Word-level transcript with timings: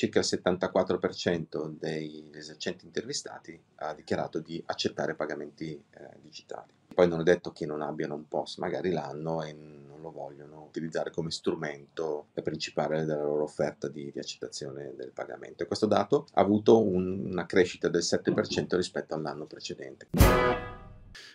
circa 0.00 0.20
il 0.20 0.24
74% 0.24 1.76
degli 1.78 2.30
esercenti 2.34 2.86
intervistati 2.86 3.60
ha 3.76 3.92
dichiarato 3.92 4.38
di 4.38 4.62
accettare 4.64 5.14
pagamenti 5.14 5.72
eh, 5.72 6.08
digitali. 6.22 6.72
Poi 6.94 7.06
non 7.06 7.20
è 7.20 7.22
detto 7.22 7.52
che 7.52 7.66
non 7.66 7.82
abbiano 7.82 8.14
un 8.14 8.26
POS, 8.26 8.56
magari 8.56 8.92
l'hanno 8.92 9.42
e 9.42 9.52
non 9.52 10.00
lo 10.00 10.10
vogliono 10.10 10.62
utilizzare 10.62 11.10
come 11.10 11.30
strumento 11.30 12.28
principale 12.42 13.04
della 13.04 13.22
loro 13.22 13.42
offerta 13.42 13.88
di, 13.88 14.10
di 14.10 14.18
accettazione 14.18 14.94
del 14.96 15.10
pagamento. 15.12 15.64
E 15.64 15.66
questo 15.66 15.86
dato 15.86 16.26
ha 16.32 16.40
avuto 16.40 16.82
un, 16.82 17.26
una 17.26 17.44
crescita 17.44 17.88
del 17.88 18.02
7% 18.02 18.76
rispetto 18.76 19.14
all'anno 19.14 19.44
precedente. 19.44 20.08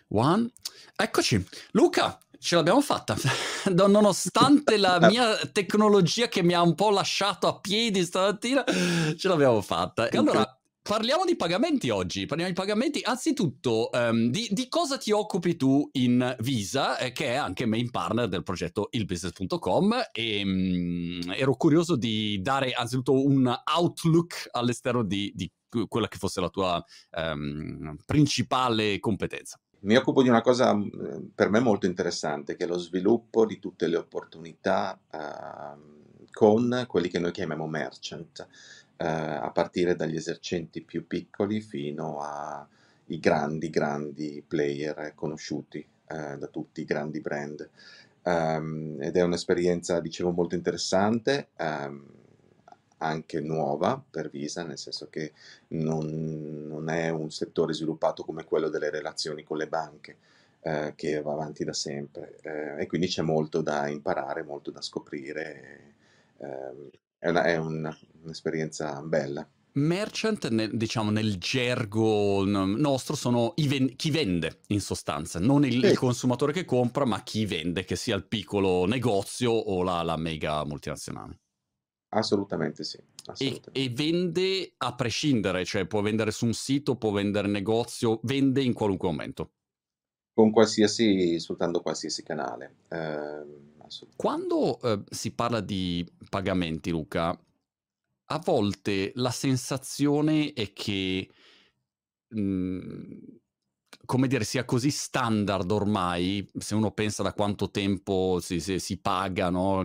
One. 0.08 0.50
Eccoci. 0.94 1.44
Luca, 1.72 2.18
ce 2.38 2.54
l'abbiamo 2.54 2.80
fatta. 2.80 3.16
Nonostante 3.74 4.76
la 4.76 4.98
mia 5.08 5.36
tecnologia 5.52 6.28
che 6.28 6.42
mi 6.42 6.54
ha 6.54 6.62
un 6.62 6.74
po' 6.74 6.90
lasciato 6.90 7.48
a 7.48 7.58
piedi 7.58 8.04
stamattina, 8.04 8.64
ce 9.16 9.28
l'abbiamo 9.28 9.60
fatta. 9.60 10.08
E 10.08 10.16
allora, 10.16 10.56
Parliamo 10.86 11.24
di 11.24 11.34
pagamenti 11.34 11.90
oggi, 11.90 12.26
parliamo 12.26 12.52
di 12.52 12.56
pagamenti. 12.56 13.00
Anzitutto, 13.02 13.90
um, 13.92 14.30
di, 14.30 14.46
di, 14.52 14.68
cosa 14.68 14.96
ti 14.98 15.10
occupi 15.10 15.56
tu 15.56 15.88
in 15.94 16.36
Visa, 16.38 16.96
eh, 16.98 17.10
che 17.10 17.30
è 17.30 17.34
anche 17.34 17.66
main 17.66 17.90
partner 17.90 18.28
del 18.28 18.44
progetto 18.44 18.86
ilbusiness.com 18.92 20.10
e 20.12 20.42
um, 20.44 21.20
ero 21.34 21.56
curioso 21.56 21.96
di 21.96 22.40
dare 22.40 22.70
anzitutto 22.70 23.26
un 23.26 23.52
outlook 23.76 24.46
all'esterno 24.52 25.02
di, 25.02 25.32
di 25.34 25.50
quella 25.88 26.06
che 26.06 26.18
fosse 26.18 26.40
la 26.40 26.50
tua 26.50 26.82
um, 27.16 27.96
principale 28.06 29.00
competenza. 29.00 29.58
Mi 29.86 29.94
occupo 29.94 30.24
di 30.24 30.28
una 30.28 30.40
cosa 30.40 30.74
mm, 30.74 31.28
per 31.32 31.48
me 31.48 31.60
molto 31.60 31.86
interessante, 31.86 32.56
che 32.56 32.64
è 32.64 32.66
lo 32.66 32.76
sviluppo 32.76 33.46
di 33.46 33.60
tutte 33.60 33.86
le 33.86 33.96
opportunità 33.96 34.98
uh, 35.12 36.26
con 36.32 36.84
quelli 36.88 37.08
che 37.08 37.20
noi 37.20 37.30
chiamiamo 37.30 37.68
merchant 37.68 38.46
eh, 38.96 39.06
a 39.06 39.48
partire 39.52 39.94
dagli 39.94 40.16
esercenti 40.16 40.82
più 40.82 41.06
piccoli 41.06 41.60
fino 41.60 42.18
ai 42.20 43.18
grandi, 43.20 43.70
grandi 43.70 44.44
player 44.46 45.12
conosciuti 45.14 45.78
eh, 45.78 46.36
da 46.36 46.46
tutti, 46.48 46.80
i 46.80 46.84
grandi 46.84 47.20
brand. 47.20 47.70
Um, 48.24 48.96
ed 49.00 49.16
è 49.16 49.22
un'esperienza, 49.22 50.00
dicevo, 50.00 50.32
molto 50.32 50.56
interessante, 50.56 51.50
um, 51.58 52.04
anche 52.98 53.40
nuova 53.40 54.02
per 54.08 54.30
Visa, 54.30 54.62
nel 54.62 54.78
senso 54.78 55.08
che 55.10 55.32
non, 55.68 56.66
non, 56.68 56.88
è 56.88 57.10
un 57.10 57.30
settore 57.30 57.74
sviluppato 57.74 58.24
come 58.24 58.44
quello 58.44 58.68
delle 58.68 58.90
relazioni 58.90 59.42
con 59.42 59.58
le 59.58 59.66
banche, 59.66 60.16
eh, 60.62 60.92
che 60.96 61.20
va 61.20 61.32
avanti 61.32 61.64
da 61.64 61.72
sempre. 61.72 62.38
Eh, 62.42 62.82
e 62.82 62.86
quindi 62.86 63.08
c'è 63.08 63.22
molto 63.22 63.60
da 63.60 63.88
imparare, 63.88 64.42
molto 64.42 64.70
da 64.70 64.80
scoprire. 64.80 65.94
Eh, 66.38 66.90
è, 67.18 67.28
una, 67.28 67.44
è 67.44 67.56
un, 67.56 67.94
un'esperienza 68.22 69.00
bella. 69.02 69.46
Merchant, 69.76 70.48
nel, 70.48 70.74
diciamo 70.74 71.10
nel 71.10 71.36
gergo 71.36 72.44
nostro, 72.46 73.14
sono 73.14 73.52
ven- 73.56 73.94
chi 73.94 74.10
vende 74.10 74.60
in 74.68 74.80
sostanza, 74.80 75.38
non 75.38 75.66
il, 75.66 75.80
sì. 75.80 75.90
il, 75.90 75.98
consumatore 75.98 76.52
che 76.52 76.64
compra, 76.64 77.04
ma 77.04 77.22
chi 77.22 77.44
vende, 77.44 77.84
che 77.84 77.94
sia 77.94 78.16
il 78.16 78.24
piccolo 78.24 78.86
negozio 78.86 79.50
o 79.50 79.82
la, 79.82 80.02
la 80.02 80.16
mega 80.16 80.64
multinazionale. 80.64 81.40
Assolutamente 82.16 82.82
sì. 82.82 82.98
Assolutamente. 83.26 83.78
E, 83.78 83.84
e, 83.84 83.90
vende 83.90 84.72
a 84.78 84.94
prescindere, 84.94 85.64
cioè 85.64 85.86
può 85.86 86.00
vendere 86.00 86.30
su 86.30 86.46
un 86.46 86.54
sito, 86.54 86.96
può 86.96 87.10
vendere 87.10 87.46
negozio, 87.46 88.20
vende 88.22 88.62
in 88.62 88.72
qualunque 88.72 89.08
momento. 89.08 89.50
Con 90.32 90.50
qualsiasi, 90.50 91.38
sfruttando 91.38 91.80
qualsiasi 91.80 92.22
canale. 92.22 92.76
Eh, 92.88 93.44
Quando 94.16 94.80
eh, 94.80 95.02
si 95.10 95.32
parla 95.32 95.60
di 95.60 96.06
pagamenti, 96.28 96.90
Luca, 96.90 97.38
a 98.28 98.38
volte 98.38 99.12
la 99.16 99.30
sensazione 99.30 100.52
è 100.52 100.72
che, 100.72 101.28
mhmm, 102.28 103.40
come 104.06 104.28
dire, 104.28 104.44
sia 104.44 104.64
così 104.64 104.90
standard 104.90 105.70
ormai, 105.70 106.48
se 106.58 106.74
uno 106.74 106.92
pensa 106.92 107.22
da 107.22 107.34
quanto 107.34 107.70
tempo 107.70 108.38
si, 108.40 108.60
si, 108.60 108.78
si 108.78 108.98
paga, 109.00 109.50
no? 109.50 109.84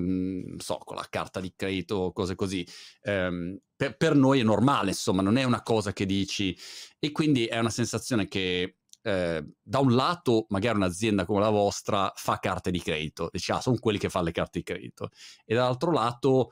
So, 0.58 0.78
con 0.78 0.96
la 0.96 1.08
carta 1.10 1.42
di 1.42 1.54
credito, 1.56 2.12
cose 2.14 2.36
così. 2.36 2.66
Ehm, 3.02 3.58
per, 3.76 3.98
per, 3.98 4.16
noi 4.16 4.40
è 4.40 4.44
normale, 4.44 4.92
insomma, 4.92 5.22
non 5.22 5.38
è 5.38 5.44
una 5.44 5.64
cosa 5.64 5.92
che 5.92 6.06
dici. 6.06 6.58
E 7.00 7.12
quindi 7.12 7.46
è 7.48 7.60
una 7.60 7.70
sensazione 7.70 8.28
che 8.28 8.78
eh, 9.04 9.44
da 9.62 9.80
un 9.80 9.96
lato 9.96 10.46
magari 10.50 10.78
un'azienda 10.78 11.26
come 11.26 11.40
la 11.40 11.50
vostra 11.50 12.12
fa 12.16 12.38
carte 12.40 12.72
di 12.72 12.82
credito, 12.82 13.30
dici, 13.32 13.52
ah, 13.52 13.60
sono 13.60 13.78
quelli 13.80 13.98
che 13.98 14.10
fanno 14.10 14.26
le 14.26 14.32
carte 14.32 14.60
di 14.60 14.66
credito. 14.66 15.10
E 15.46 15.56
dall'altro 15.56 15.92
lato 15.92 16.52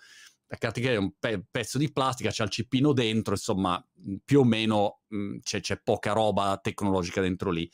la 0.52 0.58
carta 0.58 0.80
è 0.82 0.96
un 0.96 1.12
pe- 1.20 1.46
pezzo 1.50 1.78
di 1.78 1.92
plastica, 1.92 2.32
c'è 2.32 2.44
il 2.44 2.50
cipino 2.50 2.92
dentro, 2.92 3.34
insomma, 3.34 3.84
più 4.26 4.40
o 4.40 4.44
meno 4.44 5.02
mh, 5.08 5.38
c'è, 5.44 5.60
c'è, 5.62 5.80
poca 5.80 6.12
roba 6.12 6.60
tecnologica 6.62 7.22
dentro 7.22 7.52
lì. 7.52 7.70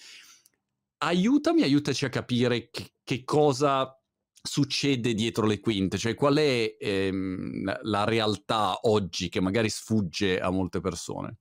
Aiutami, 0.98 1.62
aiutaci 1.62 2.04
a 2.04 2.10
capire 2.10 2.70
che, 2.70 2.92
che 3.04 3.24
cosa 3.24 3.98
succede 4.42 5.14
dietro 5.14 5.46
le 5.46 5.62
quinte, 5.62 5.98
cioè 5.98 6.16
qual 6.16 6.36
è 6.36 6.76
ehm, 6.78 7.80
la 7.84 8.04
realtà 8.04 8.78
oggi 8.84 9.30
che 9.30 9.40
magari 9.40 9.70
sfugge 9.70 10.40
a 10.40 10.50
molte 10.50 10.82
persone. 10.82 11.38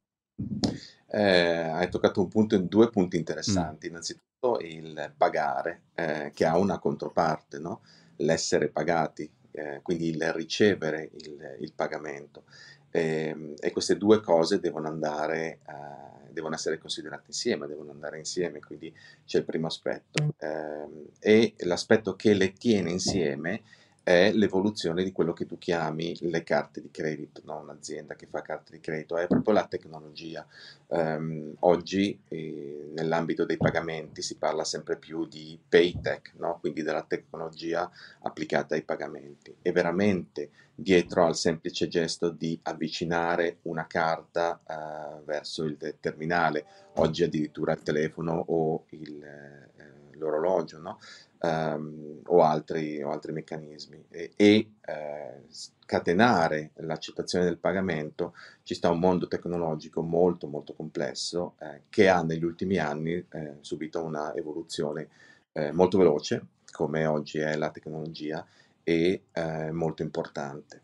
Eh, 1.09 1.21
hai 1.21 1.91
toccato 1.91 2.21
un 2.21 2.29
punto, 2.29 2.57
due 2.59 2.91
punti 2.91 3.17
interessanti. 3.17 3.89
Mm. 3.89 3.91
Innanzitutto 3.91 4.59
il 4.61 5.15
pagare, 5.17 5.87
eh, 5.95 6.31
che 6.33 6.45
ha 6.45 6.57
una 6.59 6.79
controparte, 6.79 7.59
no? 7.59 7.81
l'essere 8.19 8.69
pagati 8.69 9.29
eh, 9.55 9.81
quindi 9.83 10.09
il 10.09 10.33
ricevere 10.33 11.11
il, 11.13 11.57
il 11.61 11.73
pagamento. 11.73 12.45
E, 12.91 13.55
e, 13.59 13.71
queste 13.73 13.97
due 13.97 14.21
cose 14.21 14.61
devono 14.61 14.89
andare, 14.89 15.61
eh, 15.67 16.33
devono 16.33 16.55
essere 16.55 16.79
considerate 16.79 17.25
insieme, 17.27 17.67
devono 17.67 17.93
andare 17.93 18.19
insieme, 18.19 18.61
quindi 18.61 18.93
c'è 19.25 19.39
il 19.39 19.45
primo 19.45 19.67
aspetto. 19.67 20.35
Eh, 20.39 21.09
e 21.19 21.55
l'aspetto 21.65 22.17
che 22.17 22.35
le 22.35 22.53
tiene 22.53 22.91
insieme 22.91 23.63
è 24.05 24.33
l'evoluzione 24.33 25.03
di 25.03 25.13
quello 25.13 25.33
che 25.33 25.47
tu 25.47 25.57
chiami 25.57 26.15
le 26.21 26.43
carte 26.43 26.83
di 26.83 26.91
credito, 26.91 27.41
no? 27.47 27.61
un'azienda 27.61 28.15
che 28.15 28.27
fa 28.27 28.43
carte 28.43 28.73
di 28.73 28.81
credito, 28.81 29.17
è 29.17 29.27
proprio 29.27 29.55
la 29.55 29.67
tecnologia. 29.67 30.47
Um, 30.89 31.55
oggi 31.61 32.21
eh, 32.29 32.91
nell'ambito 32.95 33.47
dei 33.47 33.57
pagamenti 33.57 34.21
si 34.21 34.37
parla 34.37 34.63
sempre 34.63 34.99
più 34.99 35.27
di 35.27 35.59
paytech, 35.67 36.35
no? 36.37 36.59
quindi 36.61 36.83
della 36.83 37.03
tecnologia 37.03 37.91
applicata 38.21 38.75
ai 38.75 38.83
pagamenti. 38.83 39.57
E 39.63 39.73
veramente 39.73 40.51
dietro 40.75 41.25
al 41.25 41.35
semplice 41.35 41.89
gesto 41.89 42.29
di 42.29 42.59
avvicinare 42.65 43.59
una 43.63 43.87
carta 43.87 44.61
uh, 44.67 45.25
verso 45.25 45.65
il 45.65 45.97
terminale, 45.99 46.67
oggi 46.97 47.23
addirittura 47.23 47.73
il 47.73 47.83
telefono 47.83 48.45
o 48.49 48.85
il, 48.91 49.23
eh, 49.23 49.95
l'orologio, 50.17 50.79
no? 50.79 50.99
Um, 51.45 52.21
o, 52.27 52.43
altri, 52.43 53.03
o, 53.03 53.11
altri, 53.11 53.33
meccanismi 53.33 54.07
e, 54.09 54.33
e 54.37 54.71
eh, 54.81 55.43
scatenare 55.49 56.71
l'accettazione 56.77 57.45
del 57.45 57.59
pagamento 57.59 58.35
ci 58.63 58.75
sta 58.75 58.91
un 58.91 58.99
mondo 58.99 59.29
tecnologico 59.29 60.01
molto 60.01 60.47
molto 60.47 60.73
complesso 60.73 61.55
eh, 61.61 61.83
che 61.91 62.09
ha 62.09 62.23
negli 62.23 62.45
ultimi 62.45 62.79
anni 62.79 63.13
eh, 63.13 63.57
subito 63.61 64.03
una 64.03 64.35
evoluzione 64.35 65.09
eh, 65.53 65.71
molto 65.73 65.99
veloce 65.99 66.47
come 66.73 67.07
oggi 67.07 67.39
è 67.39 67.55
la 67.57 67.71
tecnologia 67.71 68.45
e 68.83 69.23
eh, 69.33 69.71
molto 69.71 70.03
importante. 70.03 70.81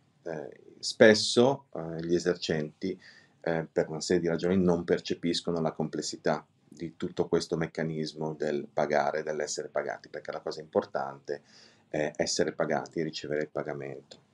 Spesso 0.78 1.65
gli 2.00 2.15
esercenti 2.15 2.99
per 3.41 3.88
una 3.88 4.00
serie 4.00 4.22
di 4.22 4.28
ragioni 4.28 4.56
non 4.56 4.84
percepiscono 4.84 5.60
la 5.60 5.72
complessità 5.72 6.47
di 6.84 6.96
tutto 6.96 7.28
questo 7.28 7.56
meccanismo 7.56 8.34
del 8.34 8.66
pagare, 8.72 9.22
dell'essere 9.22 9.68
pagati, 9.68 10.08
perché 10.08 10.32
la 10.32 10.41
cosa 10.41 10.60
importante 10.60 11.42
è 11.88 12.12
essere 12.16 12.52
pagati 12.52 13.00
e 13.00 13.02
ricevere 13.02 13.42
il 13.42 13.50
pagamento. 13.50 14.28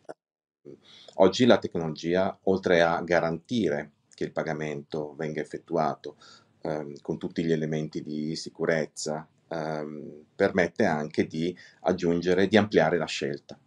Oggi 1.14 1.46
la 1.46 1.58
tecnologia, 1.58 2.36
oltre 2.44 2.82
a 2.82 3.00
garantire 3.02 3.92
che 4.14 4.24
il 4.24 4.32
pagamento 4.32 5.14
venga 5.16 5.40
effettuato 5.40 6.16
ehm, 6.62 7.00
con 7.00 7.18
tutti 7.18 7.44
gli 7.44 7.52
elementi 7.52 8.02
di 8.02 8.36
sicurezza, 8.36 9.26
ehm, 9.48 10.24
permette 10.34 10.84
anche 10.84 11.26
di 11.26 11.56
aggiungere, 11.80 12.46
di 12.46 12.56
ampliare 12.56 12.96
la 12.96 13.06
scelta, 13.06 13.58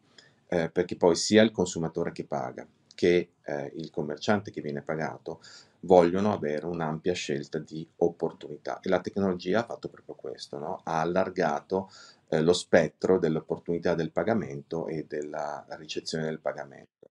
eh, 0.48 0.70
perché 0.70 0.96
poi 0.96 1.16
sia 1.16 1.42
il 1.42 1.52
consumatore 1.52 2.12
che 2.12 2.26
paga 2.26 2.68
che 3.00 3.32
eh, 3.44 3.72
il 3.76 3.90
commerciante 3.92 4.52
che 4.52 4.60
viene 4.60 4.82
pagato 4.82 5.40
vogliono 5.82 6.34
avere 6.34 6.66
un'ampia 6.66 7.14
scelta 7.14 7.58
di 7.60 7.88
opportunità 7.98 8.80
e 8.82 8.90
la 8.90 9.00
tecnologia 9.00 9.60
ha 9.60 9.66
fatto 9.66 9.90
proprio 9.90 10.16
questo, 10.16 10.58
no? 10.58 10.82
ha 10.84 11.02
allargato 11.02 11.90
eh, 12.30 12.42
lo 12.42 12.54
spettro 12.54 13.20
dell'opportunità 13.20 13.96
del 13.96 14.12
pagamento 14.12 14.88
e 14.88 15.06
della 15.08 15.66
ricezione 15.72 16.26
del 16.26 16.40
pagamento. 16.40 17.10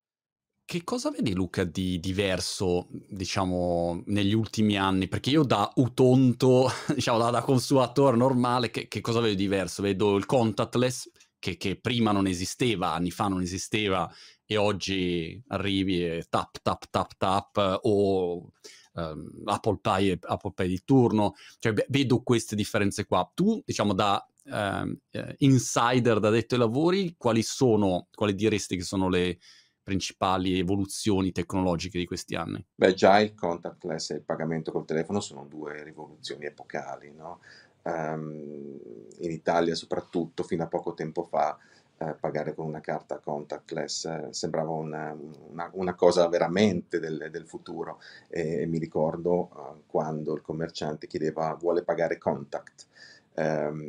Che 0.65 0.85
cosa 0.85 1.11
vedi 1.11 1.33
Luca 1.33 1.65
di 1.65 1.99
diverso, 1.99 2.89
diciamo, 2.91 4.03
negli 4.05 4.35
ultimi 4.35 4.77
anni? 4.77 5.09
Perché 5.09 5.31
io 5.31 5.43
da 5.43 5.73
utonto, 5.77 6.69
diciamo, 6.95 7.17
da, 7.17 7.31
da 7.31 7.41
consumatore 7.41 8.19
normale, 8.19 8.71
che, 8.71 8.87
che, 8.87 9.01
cosa 9.01 9.21
vedo 9.21 9.35
di 9.35 9.41
diverso? 9.41 9.81
Vedo 9.81 10.17
il 10.17 10.27
contactless, 10.27 11.11
che, 11.39 11.57
che, 11.57 11.81
prima 11.81 12.13
non 12.13 12.27
esisteva, 12.27 12.93
anni 12.93 13.11
fa 13.11 13.29
non 13.29 13.41
esisteva, 13.41 14.13
e 14.51 14.57
oggi 14.57 15.39
arrivi 15.49 16.03
e 16.03 16.25
tap, 16.31 16.57
tap, 16.63 16.85
tap, 16.89 17.13
tap 17.19 17.81
o 17.83 18.51
um, 18.95 19.43
Apple, 19.45 19.79
Pay, 19.79 20.19
Apple 20.23 20.53
Pay 20.55 20.69
di 20.69 20.83
turno, 20.87 21.35
cioè 21.59 21.75
beh, 21.75 21.87
vedo 21.91 22.23
queste 22.23 22.57
differenze 22.57 23.05
qua. 23.05 23.31
Tu, 23.35 23.61
diciamo, 23.63 23.93
da 23.93 24.27
uh, 24.45 24.99
insider, 25.39 26.19
da 26.19 26.31
detto 26.31 26.55
ai 26.55 26.61
lavori, 26.61 27.15
quali 27.19 27.43
sono, 27.43 28.09
quali 28.11 28.35
diresti 28.35 28.77
che 28.77 28.85
sono 28.85 29.11
le 29.11 29.37
principali 29.83 30.59
evoluzioni 30.59 31.31
tecnologiche 31.31 31.99
di 31.99 32.07
questi 32.07 32.35
anni? 32.35 32.65
Beh, 32.75 32.95
già 32.95 33.21
il 33.21 33.35
contactless 33.35 34.13
e 34.13 34.15
il 34.15 34.25
pagamento 34.25 34.73
col 34.73 34.87
telefono 34.87 35.21
sono 35.21 35.45
due 35.45 35.85
rivoluzioni 35.85 36.47
epocali, 36.47 37.13
no? 37.13 37.41
Um, 37.83 38.79
in 39.21 39.31
Italia 39.31 39.75
soprattutto 39.75 40.43
fino 40.43 40.63
a 40.63 40.69
poco 40.69 40.95
tempo 40.95 41.23
fa 41.23 41.57
eh, 41.99 42.15
pagare 42.19 42.55
con 42.55 42.67
una 42.67 42.81
carta 42.81 43.19
contactless 43.19 44.05
eh, 44.05 44.29
sembrava 44.31 44.71
una, 44.71 45.17
una, 45.49 45.69
una, 45.73 45.95
cosa 45.95 46.29
veramente 46.29 47.01
del, 47.01 47.29
del 47.31 47.45
futuro 47.45 48.01
e, 48.29 48.63
e, 48.63 48.67
mi 48.67 48.79
ricordo 48.79 49.51
eh, 49.51 49.83
quando 49.87 50.35
il 50.35 50.43
commerciante 50.43 51.07
chiedeva 51.07 51.55
vuole 51.55 51.83
pagare 51.83 52.17
contact. 52.19 52.87
Um, 53.35 53.89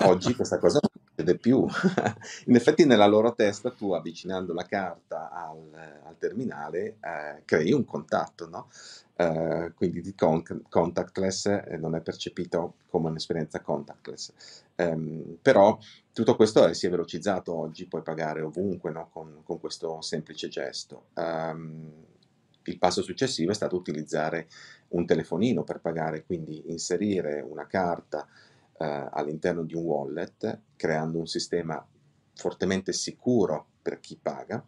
oggi 0.00 0.34
questa 0.34 0.58
cosa 0.58 0.80
non 0.80 0.90
succede 1.04 1.38
più. 1.38 1.64
In 2.46 2.56
effetti 2.56 2.84
nella 2.84 3.06
loro 3.06 3.34
testa 3.34 3.70
tu 3.70 3.92
avvicinando 3.92 4.52
la 4.52 4.64
carta 4.64 5.30
al, 5.30 5.70
al 6.04 6.16
terminale 6.18 6.96
eh, 7.00 7.42
crei 7.44 7.72
un 7.72 7.84
contatto, 7.84 8.48
no? 8.48 8.68
Uh, 9.16 9.74
quindi 9.74 10.00
di 10.00 10.14
con- 10.14 10.42
contactless 10.68 11.46
eh, 11.46 11.76
non 11.76 11.94
è 11.94 12.00
percepito 12.00 12.76
come 12.88 13.10
un'esperienza 13.10 13.60
contactless. 13.60 14.32
Um, 14.80 15.36
però 15.42 15.78
tutto 16.12 16.36
questo 16.36 16.72
si 16.72 16.86
è 16.86 16.90
velocizzato 16.90 17.54
oggi, 17.54 17.86
puoi 17.86 18.02
pagare 18.02 18.40
ovunque 18.40 18.90
no? 18.90 19.08
con, 19.10 19.42
con, 19.44 19.60
questo 19.60 20.00
semplice 20.00 20.48
gesto. 20.48 21.06
Um, 21.14 21.92
il 22.64 22.78
passo 22.78 23.02
successivo 23.02 23.50
è 23.50 23.54
stato 23.54 23.76
utilizzare 23.76 24.48
un 24.88 25.06
telefonino 25.06 25.64
per 25.64 25.80
pagare, 25.80 26.24
quindi 26.24 26.70
inserire 26.70 27.40
una 27.40 27.66
carta 27.66 28.26
uh, 28.28 29.08
all'interno 29.10 29.62
di 29.62 29.74
un 29.74 29.84
wallet, 29.84 30.60
creando 30.76 31.18
un 31.18 31.26
sistema 31.26 31.84
fortemente 32.34 32.92
sicuro 32.92 33.66
per 33.82 34.00
chi 34.00 34.18
paga 34.20 34.64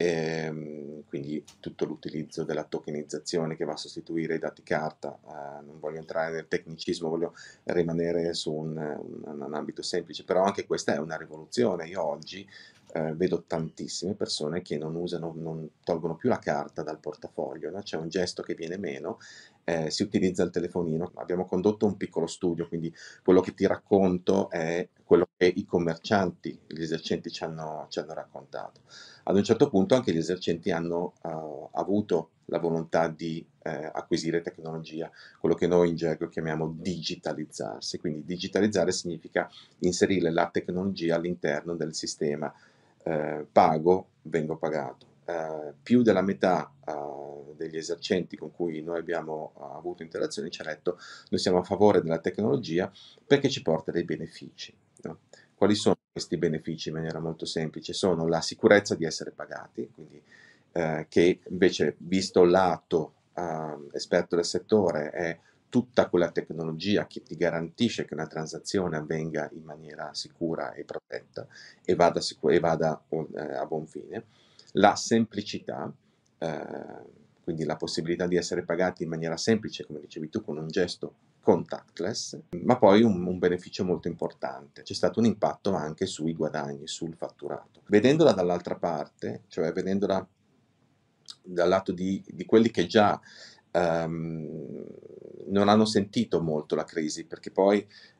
e, 0.00 0.06
ehm, 0.06 1.02
quindi 1.08 1.42
tutto 1.58 1.84
l'utilizzo 1.84 2.44
della 2.44 2.62
tokenizzazione 2.62 3.56
che 3.56 3.64
va 3.64 3.72
a 3.72 3.76
sostituire 3.76 4.36
i 4.36 4.38
dati 4.38 4.62
carta. 4.62 5.18
Uh, 5.24 5.66
non 5.66 5.80
voglio 5.80 5.98
entrare 5.98 6.32
nel 6.32 6.46
tecnicismo, 6.46 7.08
voglio 7.08 7.34
rimanere 7.64 8.32
su 8.32 8.52
un, 8.52 8.76
un, 8.76 9.40
un, 9.40 9.54
ambito 9.54 9.82
semplice, 9.82 10.24
però 10.24 10.44
anche 10.44 10.66
questa 10.66 10.94
è 10.94 10.98
una 10.98 11.16
rivoluzione. 11.16 11.88
Io 11.88 12.04
oggi 12.04 12.46
uh, 12.94 13.14
vedo 13.14 13.44
tantissime 13.46 14.14
persone 14.14 14.62
che 14.62 14.78
non 14.78 14.94
usano, 14.94 15.32
non 15.36 15.68
tolgono 15.84 16.16
più 16.16 16.28
la 16.28 16.38
carta 16.38 16.82
dal 16.82 16.98
portafoglio, 16.98 17.70
no? 17.70 17.82
c'è 17.82 17.96
un 17.96 18.08
gesto 18.08 18.42
che 18.42 18.54
viene 18.54 18.76
meno, 18.76 19.18
eh, 19.64 19.90
si 19.90 20.02
utilizza 20.02 20.42
il 20.42 20.50
telefonino. 20.50 21.12
Abbiamo 21.16 21.44
condotto 21.44 21.86
un 21.86 21.96
piccolo 21.96 22.26
studio, 22.26 22.68
quindi 22.68 22.92
quello 23.22 23.40
che 23.40 23.54
ti 23.54 23.66
racconto 23.66 24.50
è 24.50 24.88
quello 25.04 25.28
che 25.36 25.52
i 25.54 25.64
commercianti, 25.64 26.58
gli 26.66 26.82
esercenti 26.82 27.30
ci 27.30 27.44
hanno, 27.44 27.86
ci 27.88 27.98
hanno 27.98 28.14
raccontato 28.14 28.80
ad 29.28 29.36
un 29.36 29.44
certo 29.44 29.68
punto 29.68 29.94
anche 29.94 30.12
gli 30.12 30.16
esercenti 30.18 30.70
hanno 30.70 31.12
uh, 31.22 31.68
avuto 31.72 32.30
la 32.46 32.58
volontà 32.58 33.08
di 33.08 33.44
eh, 33.62 33.90
acquisire 33.92 34.40
tecnologia, 34.40 35.10
quello 35.38 35.54
che 35.54 35.66
noi 35.66 35.90
in 35.90 35.96
gergo 35.96 36.28
chiamiamo 36.28 36.74
digitalizzarsi. 36.78 37.98
Quindi 37.98 38.24
digitalizzare 38.24 38.90
significa 38.90 39.50
inserire 39.80 40.30
la 40.30 40.48
tecnologia 40.50 41.16
all'interno 41.16 41.74
del 41.74 41.94
sistema 41.94 42.50
eh, 43.04 43.46
pago, 43.50 44.08
vengo 44.22 44.56
pagato. 44.56 45.06
Uh, 45.28 45.74
più 45.82 46.00
della 46.00 46.22
metà 46.22 46.72
uh, 46.86 47.54
degli 47.54 47.76
esercenti 47.76 48.34
con 48.34 48.50
cui 48.50 48.80
noi 48.80 48.98
abbiamo 48.98 49.52
uh, 49.56 49.76
avuto 49.76 50.02
interazioni 50.02 50.50
ci 50.50 50.62
ha 50.62 50.64
detto 50.64 50.98
noi 51.28 51.38
siamo 51.38 51.58
a 51.58 51.62
favore 51.62 52.00
della 52.00 52.18
tecnologia 52.18 52.90
perché 53.26 53.50
ci 53.50 53.60
porta 53.60 53.92
dei 53.92 54.04
benefici. 54.04 54.74
No? 55.02 55.18
Quali 55.54 55.74
sono 55.74 55.96
questi 56.12 56.38
benefici 56.38 56.88
in 56.88 56.94
maniera 56.94 57.20
molto 57.20 57.44
semplice? 57.44 57.92
Sono 57.92 58.26
la 58.26 58.40
sicurezza 58.40 58.94
di 58.94 59.04
essere 59.04 59.32
pagati, 59.32 59.90
quindi 59.92 60.22
eh, 60.72 61.06
che 61.08 61.40
invece 61.48 61.96
visto 61.98 62.44
lato 62.44 63.14
eh, 63.34 63.76
esperto 63.92 64.36
del 64.36 64.44
settore 64.44 65.10
è 65.10 65.38
tutta 65.68 66.08
quella 66.08 66.30
tecnologia 66.30 67.06
che 67.06 67.22
ti 67.22 67.36
garantisce 67.36 68.04
che 68.04 68.14
una 68.14 68.26
transazione 68.26 68.96
avvenga 68.96 69.48
in 69.52 69.62
maniera 69.62 70.12
sicura 70.14 70.72
e 70.72 70.84
protetta 70.84 71.46
e 71.84 71.94
vada, 71.94 72.20
sicur- 72.20 72.54
e 72.54 72.60
vada 72.60 73.02
eh, 73.08 73.54
a 73.54 73.64
buon 73.66 73.86
fine. 73.86 74.24
La 74.72 74.96
semplicità, 74.96 75.92
eh, 76.38 76.66
quindi 77.42 77.64
la 77.64 77.76
possibilità 77.76 78.26
di 78.26 78.36
essere 78.36 78.64
pagati 78.64 79.02
in 79.02 79.08
maniera 79.08 79.36
semplice, 79.36 79.84
come 79.84 80.00
dicevi 80.00 80.28
tu, 80.28 80.42
con 80.42 80.58
un 80.58 80.68
gesto 80.68 81.14
contactless, 81.40 82.38
ma 82.62 82.76
poi 82.76 83.02
un, 83.02 83.24
un, 83.26 83.38
beneficio 83.38 83.84
molto 83.84 84.08
importante. 84.08 84.82
C'è 84.82 84.92
stato 84.92 85.18
un 85.18 85.24
impatto 85.24 85.72
anche 85.72 86.04
sui 86.04 86.34
guadagni, 86.34 86.86
sul 86.86 87.14
fatturato. 87.14 87.82
Vedendola 87.86 88.32
dall'altra 88.32 88.74
parte, 88.74 89.44
cioè 89.48 89.72
vedendola 89.72 90.26
dal 91.42 91.68
lato 91.68 91.92
di, 91.92 92.22
di 92.26 92.44
quelli 92.44 92.70
che 92.70 92.86
già 92.86 93.18
um, 93.72 94.84
non 95.46 95.68
hanno 95.68 95.84
sentito 95.84 96.40
molto 96.40 96.74
la 96.74 96.84
crisi, 96.84 97.24
perché 97.24 97.50
poi 97.50 97.78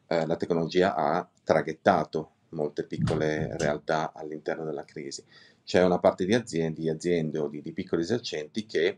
uh, 0.08 0.26
la 0.26 0.36
tecnologia 0.36 0.94
ha 0.94 1.28
traghettato 1.44 2.32
molte 2.50 2.84
piccole 2.84 3.56
realtà 3.58 4.12
all'interno 4.14 4.64
della 4.64 4.84
crisi. 4.84 5.22
C'è 5.64 5.82
una 5.84 5.98
parte 5.98 6.24
di 6.24 6.34
aziende, 6.34 6.80
di 6.80 6.88
aziende 6.88 7.38
o 7.38 7.48
di, 7.48 7.60
di 7.60 7.72
piccoli 7.72 8.02
esercenti 8.02 8.64
che 8.64 8.96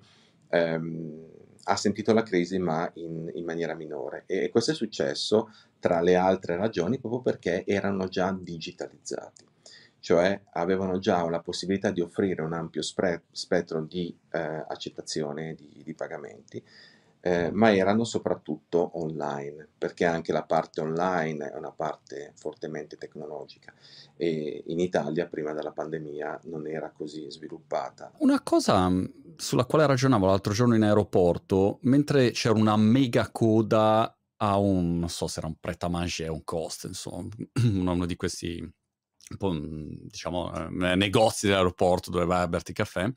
um, 0.50 1.26
ha 1.64 1.76
sentito 1.76 2.12
la 2.12 2.22
crisi 2.22 2.58
ma 2.58 2.90
in, 2.94 3.30
in, 3.34 3.44
maniera 3.44 3.74
minore 3.74 4.24
e 4.26 4.48
questo 4.48 4.70
è 4.70 4.74
successo 4.74 5.52
tra 5.78 6.00
le 6.00 6.16
altre 6.16 6.56
ragioni 6.56 6.98
proprio 6.98 7.20
perché 7.20 7.64
erano 7.66 8.08
già 8.08 8.32
digitalizzati, 8.32 9.44
cioè 10.00 10.40
avevano 10.52 10.98
già 10.98 11.28
la 11.28 11.40
possibilità 11.40 11.90
di 11.90 12.00
offrire 12.00 12.42
un 12.42 12.52
ampio 12.52 12.82
spre- 12.82 13.22
spettro 13.30 13.82
di 13.82 14.16
eh, 14.30 14.64
accettazione 14.68 15.54
di, 15.54 15.82
di 15.84 15.94
pagamenti 15.94 16.62
eh, 17.20 17.50
ma 17.52 17.74
erano 17.74 18.04
soprattutto 18.04 18.92
online, 18.94 19.68
perché 19.76 20.04
anche 20.06 20.32
la 20.32 20.42
parte 20.42 20.80
online 20.80 21.50
è 21.50 21.56
una 21.56 21.70
parte 21.70 22.32
fortemente 22.34 22.96
tecnologica 22.96 23.72
e 24.16 24.64
in 24.66 24.80
Italia 24.80 25.26
prima 25.26 25.52
della 25.52 25.72
pandemia 25.72 26.40
non 26.44 26.66
era 26.66 26.90
così 26.90 27.30
sviluppata. 27.30 28.12
Una 28.18 28.40
cosa 28.42 28.88
mm, 28.88 29.04
sulla 29.36 29.66
quale 29.66 29.86
ragionavo 29.86 30.26
l'altro 30.26 30.52
giorno 30.52 30.74
in 30.74 30.82
aeroporto, 30.82 31.78
mentre 31.82 32.30
c'era 32.30 32.54
una 32.54 32.76
mega 32.76 33.28
coda 33.30 34.14
a 34.42 34.56
un, 34.56 34.98
non 34.98 35.08
so 35.10 35.26
se 35.26 35.40
era 35.40 35.48
un 35.48 35.56
pret 35.60 35.82
a 35.82 35.88
manger, 35.88 36.30
un 36.30 36.44
cost, 36.44 36.84
insomma, 36.84 37.28
uno 37.62 38.06
di 38.06 38.16
questi 38.16 38.66
diciamo, 39.38 40.52
eh, 40.52 40.94
negozi 40.96 41.46
dell'aeroporto 41.46 42.10
dove 42.10 42.24
vai 42.24 42.42
a 42.42 42.48
berti 42.48 42.72
caffè, 42.72 43.12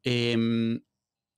e 0.00 0.30
ehm, 0.30 0.80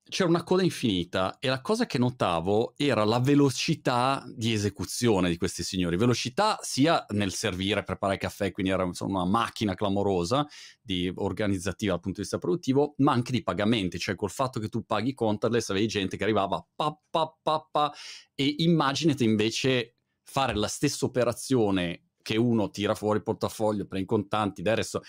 c'era 0.08 0.28
una 0.28 0.42
coda 0.42 0.62
infinita 0.62 1.38
e 1.38 1.48
la 1.48 1.60
cosa 1.60 1.86
che 1.86 1.98
notavo 1.98 2.72
era 2.76 3.04
la 3.04 3.20
velocità 3.20 4.24
di 4.34 4.52
esecuzione 4.52 5.28
di 5.28 5.36
questi 5.36 5.62
signori. 5.62 5.96
Velocità 5.96 6.58
sia 6.62 7.04
nel 7.10 7.32
servire, 7.32 7.82
preparare 7.82 8.18
caffè, 8.18 8.50
quindi 8.50 8.72
era 8.72 8.84
insomma, 8.84 9.22
una 9.22 9.30
macchina 9.30 9.74
clamorosa 9.74 10.46
di, 10.80 11.12
organizzativa 11.14 11.92
dal 11.92 12.00
punto 12.00 12.16
di 12.16 12.22
vista 12.22 12.38
produttivo, 12.38 12.94
ma 12.98 13.12
anche 13.12 13.32
di 13.32 13.42
pagamenti, 13.42 13.98
cioè 13.98 14.14
col 14.14 14.30
fatto 14.30 14.58
che 14.60 14.68
tu 14.68 14.84
paghi 14.84 15.12
contactless 15.12 15.70
avevi 15.70 15.86
gente 15.86 16.16
che 16.16 16.24
arrivava 16.24 16.66
pa 16.74 16.98
pa 17.10 17.38
pa 17.42 17.68
pa 17.70 17.92
e 18.34 18.54
immaginate 18.58 19.24
invece 19.24 19.96
fare 20.22 20.54
la 20.54 20.68
stessa 20.68 21.04
operazione 21.04 22.07
che 22.28 22.36
uno 22.36 22.68
tira 22.68 22.94
fuori 22.94 23.16
il 23.16 23.24
portafoglio, 23.24 23.86
prende 23.86 24.04
i 24.04 24.08
contanti, 24.08 24.60
del 24.60 24.76
resto... 24.76 25.00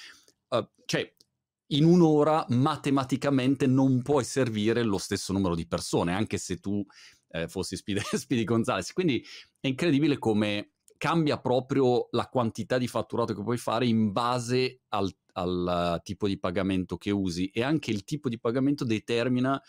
Uh, 0.48 0.66
cioè, 0.86 1.14
in 1.72 1.84
un'ora 1.84 2.46
matematicamente 2.48 3.68
non 3.68 4.02
puoi 4.02 4.24
servire 4.24 4.84
lo 4.84 4.98
stesso 4.98 5.34
numero 5.34 5.54
di 5.54 5.68
persone, 5.68 6.14
anche 6.14 6.38
se 6.38 6.60
tu 6.60 6.82
eh, 7.32 7.50
fossi 7.50 7.76
Speedy, 7.76 8.00
Speedy 8.16 8.46
Gonzales. 8.46 8.94
Quindi 8.94 9.22
è 9.60 9.68
incredibile 9.68 10.18
come 10.18 10.76
cambia 10.98 11.38
proprio 11.42 12.08
la 12.12 12.28
quantità 12.28 12.78
di 12.78 12.88
fatturato 12.88 13.34
che 13.34 13.44
puoi 13.44 13.58
fare 13.58 13.86
in 13.86 14.14
base 14.14 14.84
al, 14.88 15.14
al 15.34 16.00
tipo 16.02 16.26
di 16.26 16.40
pagamento 16.40 16.96
che 16.96 17.12
usi 17.12 17.50
e 17.50 17.64
anche 17.64 17.92
il 17.92 18.06
tipo 18.06 18.30
di 18.30 18.40
pagamento 18.40 18.86
determina 18.86 19.62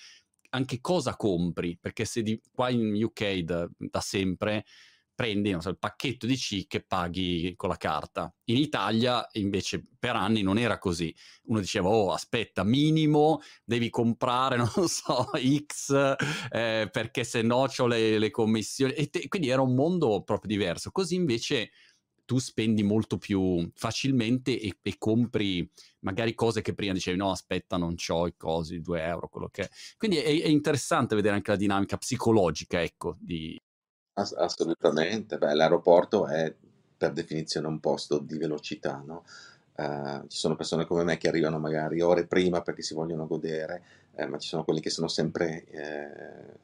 anche 0.51 0.81
cosa 0.81 1.17
compri, 1.17 1.77
perché 1.81 2.05
se 2.05 2.23
di, 2.23 2.41
qua 2.53 2.71
in 2.71 3.03
UK 3.03 3.39
da, 3.39 3.69
da 3.77 4.01
sempre 4.01 4.65
prendi 5.21 5.55
so, 5.61 5.69
il 5.69 5.77
pacchetto 5.77 6.25
di 6.25 6.35
C 6.35 6.67
che 6.67 6.81
paghi 6.81 7.53
con 7.55 7.69
la 7.69 7.77
carta. 7.77 8.35
In 8.45 8.57
Italia 8.57 9.29
invece 9.33 9.85
per 9.99 10.17
anni 10.17 10.41
non 10.41 10.57
era 10.57 10.79
così. 10.79 11.15
Uno 11.45 11.61
diceva, 11.61 11.91
oh 11.91 12.15
aspetta, 12.15 12.65
minimo 12.65 13.43
devi 13.63 13.91
comprare, 13.91 14.57
non 14.75 14.89
so, 14.89 15.29
X, 15.67 16.17
eh, 16.51 16.89
perché 16.91 17.25
se 17.25 17.43
no 17.43 17.69
ho 17.77 17.87
le, 17.87 18.19
le 18.19 18.31
commissioni. 18.31 18.95
Te, 19.11 19.29
quindi 19.29 19.51
era 19.51 19.61
un 19.61 19.75
mondo 19.75 20.23
proprio 20.23 20.57
diverso. 20.57 20.91
Così 20.91 21.17
invece 21.17 21.71
tu 22.25 22.39
spendi 22.39 22.83
molto 22.83 23.19
più 23.19 23.71
facilmente 23.75 24.59
e, 24.59 24.79
e, 24.81 24.95
compri 24.97 25.69
magari 25.99 26.33
cose 26.33 26.63
che 26.63 26.73
prima 26.73 26.95
dicevi 26.95 27.19
no 27.19 27.31
aspetta 27.33 27.77
non 27.77 27.97
ho 28.09 28.27
i 28.27 28.37
cosi, 28.39 28.81
2 28.81 29.03
euro, 29.03 29.29
quello 29.29 29.49
che 29.49 29.65
è. 29.65 29.69
Quindi 29.99 30.17
è, 30.17 30.23
è 30.23 30.49
interessante 30.49 31.15
vedere 31.15 31.35
anche 31.35 31.51
la 31.51 31.59
dinamica 31.59 31.99
psicologica, 31.99 32.81
ecco, 32.81 33.19
di... 33.21 33.61
Ass- 34.21 34.35
assolutamente, 34.37 35.39
Beh, 35.39 35.55
l'aeroporto 35.55 36.27
è 36.27 36.53
per 36.97 37.13
definizione 37.13 37.67
un 37.67 37.81
posto 37.81 38.19
di 38.19 38.37
velocità, 38.39 39.03
no? 39.05 39.25
Uh, 39.77 40.27
ci 40.29 40.37
sono 40.37 40.57
persone 40.57 40.85
come 40.85 41.05
me 41.05 41.17
che 41.17 41.29
arrivano 41.29 41.59
magari 41.59 42.03
ore 42.03 42.27
prima 42.27 42.61
perché 42.61 42.83
si 42.83 42.93
vogliono 42.93 43.27
godere, 43.27 43.83
eh, 44.15 44.27
ma 44.27 44.37
ci 44.37 44.49
sono 44.49 44.63
quelli 44.65 44.81
che 44.81 44.91
sono 44.91 45.09
sempre 45.09 45.65
eh, 45.65 46.59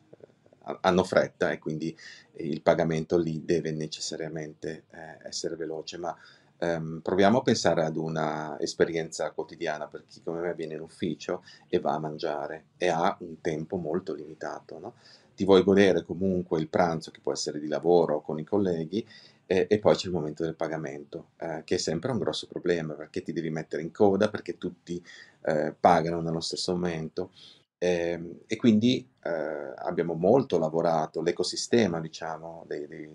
hanno 0.81 1.05
fretta 1.05 1.51
e 1.51 1.59
quindi 1.59 1.97
il 2.39 2.61
pagamento 2.61 3.17
lì 3.19 3.45
deve 3.45 3.71
necessariamente 3.71 4.85
eh, 4.91 5.19
essere 5.29 5.57
veloce, 5.57 5.97
ma 5.97 6.15
ehm, 6.59 7.01
proviamo 7.03 7.39
a 7.39 7.43
pensare 7.43 7.85
ad 7.85 7.97
una 7.97 8.59
esperienza 8.61 9.31
quotidiana 9.31 9.87
per 9.87 10.05
chi 10.09 10.23
come 10.23 10.41
me 10.41 10.55
viene 10.55 10.75
in 10.75 10.81
ufficio 10.81 11.45
e 11.69 11.79
va 11.79 11.93
a 11.95 11.99
mangiare 11.99 12.65
e 12.77 12.89
ha 12.89 13.17
un 13.21 13.41
tempo 13.41 13.77
molto 13.77 14.13
limitato, 14.13 14.79
no? 14.79 14.95
Ti 15.37 15.45
vuoi 15.45 15.63
godere 15.63 16.03
comunque 16.03 16.59
il 16.59 16.69
pranzo 16.69 17.13
che 17.13 17.21
può 17.21 17.33
essere 17.33 17.61
di 17.61 17.69
lavoro 17.69 18.21
con 18.21 18.41
i 18.41 18.45
colleghi 18.45 19.07
e, 19.47 19.67
e 19.71 19.79
poi 19.79 19.95
c'è 19.95 20.09
il 20.09 20.13
momento 20.15 20.43
del 20.43 20.57
pagamento, 20.57 21.29
eh, 21.37 21.63
che 21.65 21.77
è 21.77 21.79
sempre 21.79 22.11
un 22.11 22.19
grosso 22.19 22.49
problema 22.49 22.95
perché 22.95 23.23
ti 23.23 23.33
devi 23.33 23.51
mettere 23.51 23.83
in 23.83 23.93
coda, 23.93 24.29
perché 24.29 24.59
tutti 24.59 25.01
eh, 25.43 25.73
pagano 25.79 26.21
nello 26.21 26.41
stesso 26.41 26.73
momento 26.73 27.31
Ehm, 27.79 28.41
e 28.47 28.57
quindi 28.57 29.07
eh, 29.23 29.31
abbiamo 29.77 30.15
molto 30.15 30.59
lavorato, 30.59 31.21
l'ecosistema 31.23 32.01
diciamo, 32.01 32.65
dei, 32.67 32.87
dei, 32.87 33.09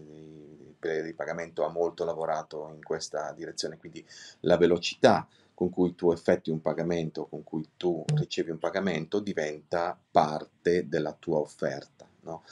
dei, 0.79 1.03
di 1.03 1.13
pagamento 1.13 1.65
ha 1.65 1.69
molto 1.69 2.05
lavorato 2.05 2.71
in 2.75 2.83
questa 2.83 3.31
direzione, 3.33 3.77
quindi 3.77 4.05
la 4.41 4.57
velocità 4.57 5.27
con 5.53 5.69
cui 5.69 5.95
tu 5.95 6.11
effetti 6.11 6.49
un 6.49 6.61
pagamento, 6.61 7.25
con 7.27 7.43
cui 7.43 7.67
tu 7.77 8.03
ricevi 8.15 8.51
un 8.51 8.59
pagamento, 8.59 9.19
diventa 9.19 9.97
parte 10.11 10.87
della 10.87 11.13
tua 11.13 11.37
offerta. 11.37 12.10
No? 12.21 12.43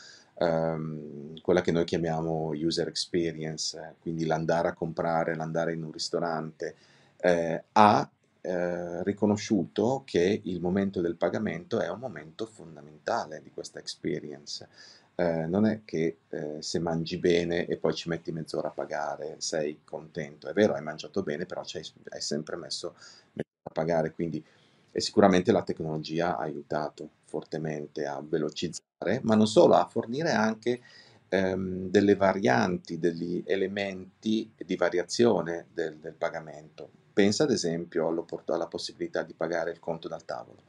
Um, 0.41 1.39
quella 1.41 1.61
che 1.61 1.71
noi 1.71 1.83
chiamiamo 1.83 2.51
user 2.53 2.87
experience, 2.87 3.95
quindi 3.99 4.25
l'andare 4.25 4.69
a 4.69 4.73
comprare, 4.73 5.35
l'andare 5.35 5.73
in 5.73 5.83
un 5.83 5.91
ristorante, 5.91 6.75
eh, 7.17 7.63
ha 7.73 8.09
eh, 8.41 9.03
riconosciuto 9.03 10.03
che 10.05 10.41
il 10.45 10.61
momento 10.61 11.01
del 11.01 11.15
pagamento 11.17 11.79
è 11.81 11.89
un 11.89 11.99
momento 11.99 12.45
fondamentale 12.45 13.41
di 13.41 13.51
questa 13.51 13.79
experience. 13.79 14.67
Eh, 15.15 15.45
non 15.47 15.65
è 15.65 15.81
che 15.83 16.19
eh, 16.29 16.61
se 16.61 16.79
mangi 16.79 17.17
bene 17.17 17.65
e 17.65 17.75
poi 17.75 17.93
ci 17.93 18.07
metti 18.07 18.31
mezz'ora 18.31 18.69
a 18.69 18.71
pagare 18.71 19.35
sei 19.39 19.81
contento. 19.83 20.47
È 20.47 20.53
vero, 20.53 20.73
hai 20.73 20.81
mangiato 20.81 21.21
bene, 21.23 21.45
però 21.45 21.61
hai 21.61 22.21
sempre 22.21 22.55
messo 22.55 22.95
mezz'ora 23.33 23.43
a 23.63 23.71
pagare, 23.73 24.13
quindi 24.13 24.43
e 24.91 25.01
sicuramente 25.01 25.51
la 25.51 25.63
tecnologia 25.63 26.37
ha 26.37 26.41
aiutato 26.41 27.09
fortemente 27.25 28.05
a 28.05 28.21
velocizzare, 28.25 29.19
ma 29.23 29.35
non 29.35 29.47
solo, 29.47 29.75
a 29.75 29.85
fornire 29.85 30.31
anche 30.31 30.81
ehm, 31.29 31.89
delle 31.89 32.15
varianti, 32.15 32.99
degli 32.99 33.43
elementi 33.45 34.51
di 34.57 34.75
variazione 34.75 35.67
del, 35.73 35.97
del 35.97 36.13
pagamento. 36.13 36.89
Pensa 37.13 37.43
ad 37.43 37.51
esempio 37.51 38.07
alla 38.45 38.67
possibilità 38.67 39.23
di 39.23 39.33
pagare 39.33 39.71
il 39.71 39.79
conto 39.79 40.07
dal 40.07 40.25
tavolo. 40.25 40.61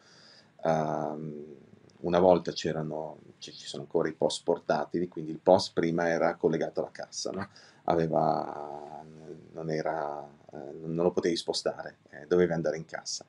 Um, 0.63 1.57
una 2.01 2.19
volta 2.19 2.53
c'erano, 2.53 3.19
ci 3.39 3.53
sono 3.53 3.83
ancora 3.83 4.09
i 4.09 4.15
POS 4.15 4.41
portatili, 4.41 5.09
quindi 5.09 5.33
il 5.33 5.39
POS 5.39 5.71
prima 5.71 6.09
era 6.09 6.37
collegato 6.37 6.81
alla 6.81 6.91
cassa, 6.91 7.31
no? 7.31 7.49
Aveva, 7.85 9.03
non, 9.53 9.71
era, 9.71 10.27
eh, 10.53 10.57
non, 10.83 11.05
lo 11.05 11.11
potevi 11.11 11.37
spostare, 11.37 11.99
eh, 12.11 12.27
dovevi 12.27 12.53
andare 12.53 12.77
in 12.77 12.85
cassa. 12.85 13.27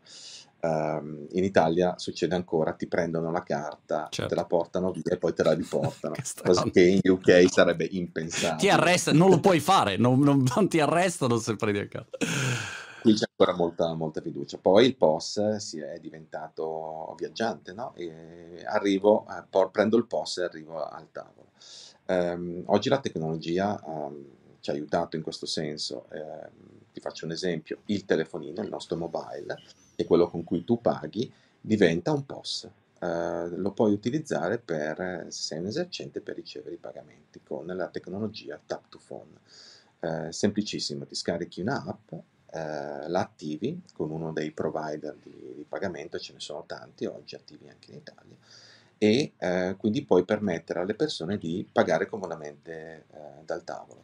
Um, 0.63 1.25
in 1.32 1.44
Italia 1.44 1.96
succede 1.98 2.36
ancora, 2.36 2.74
ti 2.74 2.88
prendono 2.88 3.32
la 3.32 3.41
carta, 3.41 4.08
certo. 4.12 4.30
te 4.30 4.36
la 4.36 4.46
portano 4.46 4.91
via 4.91 5.13
e 5.13 5.18
poi 5.18 5.34
te 5.34 5.41
la 5.41 5.53
riportano, 5.53 6.13
cosa 6.44 6.63
che 6.70 6.82
in 6.82 7.00
UK 7.03 7.51
sarebbe 7.51 7.88
impensabile. 7.89 8.60
Ti 8.60 8.70
arresta, 8.70 9.12
non 9.12 9.30
lo 9.30 9.39
puoi 9.39 9.60
fare, 9.60 9.98
non, 9.98 10.20
non, 10.20 10.46
non 10.56 10.68
ti 10.68 10.80
arrestano 10.80 11.38
se 11.38 11.56
prendi 11.56 11.80
a 11.80 11.88
casa 11.88 12.10
qui 13.01 13.13
c'è 13.13 13.25
ancora 13.30 13.58
molta, 13.58 13.94
molta, 13.94 14.22
fiducia. 14.22 14.58
Poi 14.58 14.86
il 14.86 14.96
POS 14.96 15.56
si 15.58 15.80
è 15.80 16.00
diventato 16.00 17.15
viaggiante, 17.18 17.74
no? 17.74 17.94
Arrivo, 18.65 19.25
eh, 19.27 19.68
prendo 19.72 19.98
il 19.98 20.06
POS 20.06 20.38
e 20.38 20.44
arrivo 20.44 20.84
al 20.84 21.12
tavolo. 21.12 21.50
Um, 22.08 22.63
oggi 22.68 22.89
la 22.89 23.00
tecnologia 23.00 23.80
um, 23.86 24.25
ci 24.60 24.70
ha 24.70 24.74
aiutato 24.74 25.15
in 25.15 25.22
questo 25.22 25.46
senso. 25.46 26.08
Eh, 26.12 26.50
ti 26.94 27.00
faccio 27.00 27.25
un 27.25 27.32
esempio: 27.32 27.80
il 27.86 28.06
telefonino, 28.06 28.62
il 28.62 28.70
nostro 28.70 28.98
mobile, 28.98 29.60
è 29.96 30.06
quello 30.06 30.30
con 30.30 30.44
cui 30.44 30.64
tu 30.64 30.82
paghi, 30.82 31.32
diventa 31.60 32.12
un 32.12 32.26
POS. 32.26 32.70
Uh, 33.02 33.56
lo 33.56 33.72
puoi 33.72 33.94
utilizzare 33.94 34.60
per, 34.60 35.26
se 35.30 35.42
sei 35.42 35.60
un 35.60 35.66
esercente, 35.66 36.22
per 36.22 36.36
ricevere 36.36 36.76
i 36.76 36.78
pagamenti 36.78 37.42
con 37.44 37.66
la 37.66 37.88
tecnologia 37.88 38.60
Tap 38.64 38.90
to 38.90 39.00
Phone. 39.06 39.32
Uh, 40.00 40.32
semplicissimo, 40.32 41.06
ti 41.06 41.16
scarichi 41.16 41.62
un'app, 41.62 42.14
eh, 42.54 43.08
la 43.08 43.22
attivi 43.22 43.82
con 43.94 44.12
uno 44.12 44.34
dei 44.34 44.52
provider 44.52 45.16
di, 45.24 45.54
di, 45.56 45.66
pagamento, 45.68 46.20
ce 46.20 46.34
ne 46.34 46.42
sono 46.42 46.66
tanti 46.66 47.06
oggi 47.06 47.36
attivi 47.36 47.70
anche 47.70 47.92
in 47.92 47.98
Italia, 47.98 48.36
e 48.98 49.32
eh, 49.38 49.76
quindi 49.78 50.04
puoi 50.04 50.26
permettere 50.26 50.80
alle 50.82 50.94
persone 50.94 51.38
di 51.38 51.66
pagare 51.72 52.08
comodamente 52.08 53.06
eh, 53.10 53.18
dal 53.46 53.64
tavolo, 53.64 54.04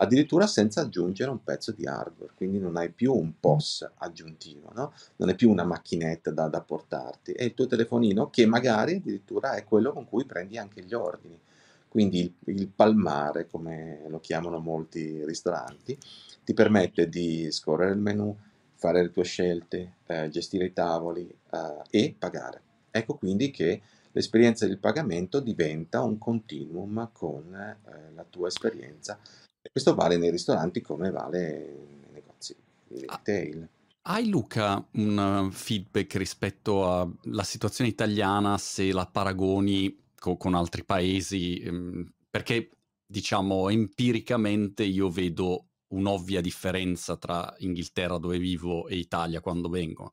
addirittura 0.00 0.46
senza 0.46 0.80
aggiungere 0.80 1.30
un 1.30 1.42
pezzo 1.42 1.72
di 1.72 1.86
hardware, 1.86 2.32
quindi 2.34 2.58
non 2.58 2.76
hai 2.76 2.90
più 2.90 3.12
un 3.14 3.38
POS 3.38 3.90
aggiuntivo, 3.98 4.70
no? 4.74 4.94
non 5.16 5.28
è 5.28 5.34
più 5.34 5.50
una 5.50 5.64
macchinetta 5.64 6.30
da, 6.30 6.48
da 6.48 6.62
portarti, 6.62 7.32
è 7.32 7.44
il 7.44 7.54
tuo 7.54 7.66
telefonino 7.66 8.30
che 8.30 8.46
magari 8.46 8.96
addirittura 8.96 9.54
è 9.54 9.64
quello 9.64 9.92
con 9.92 10.06
cui 10.06 10.24
prendi 10.24 10.56
anche 10.56 10.82
gli 10.82 10.94
ordini. 10.94 11.38
Quindi 11.86 12.20
il, 12.20 12.34
il 12.56 12.68
palmare, 12.68 13.46
come 13.46 14.04
lo 14.08 14.20
chiamano 14.20 14.58
molti 14.58 15.24
ristoranti, 15.24 15.98
ti 16.44 16.54
permette 16.54 17.08
di 17.08 17.50
scorrere 17.50 17.92
il 17.92 17.98
menu, 17.98 18.34
fare 18.76 19.02
le 19.02 19.10
tue 19.10 19.24
scelte, 19.24 19.96
eh, 20.06 20.30
gestire 20.30 20.66
i 20.66 20.72
tavoli 20.72 21.28
eh, 21.28 21.82
e 21.90 22.14
pagare. 22.18 22.62
Ecco 22.90 23.16
quindi 23.16 23.50
che 23.50 23.82
l'esperienza 24.12 24.66
del 24.66 24.78
pagamento 24.78 25.40
diventa 25.40 26.00
un 26.02 26.16
continuum 26.16 27.10
con 27.12 27.54
eh, 27.54 28.14
la 28.14 28.24
tua 28.28 28.48
esperienza 28.48 29.18
e 29.62 29.70
questo 29.70 29.94
vale 29.94 30.16
nei 30.16 30.30
ristoranti 30.30 30.80
come 30.80 31.10
vale 31.10 31.98
nei 32.02 32.12
negozi 32.12 32.56
di 32.86 33.04
ah, 33.06 33.16
retail. 33.16 33.68
Hai 34.02 34.28
Luca 34.28 34.84
un 34.92 35.50
feedback 35.52 36.14
rispetto 36.16 37.18
alla 37.22 37.42
situazione 37.42 37.90
italiana 37.90 38.56
se 38.58 38.92
la 38.92 39.06
paragoni 39.06 40.04
co- 40.18 40.36
con 40.36 40.54
altri 40.54 40.84
paesi? 40.84 41.60
Ehm, 41.60 42.10
perché 42.30 42.70
diciamo 43.06 43.68
empiricamente 43.68 44.84
io 44.84 45.10
vedo 45.10 45.66
un'ovvia 45.88 46.40
differenza 46.40 47.16
tra 47.16 47.52
Inghilterra 47.58 48.18
dove 48.18 48.38
vivo 48.38 48.86
e 48.86 48.96
Italia 48.96 49.40
quando 49.40 49.68
vengo, 49.68 50.12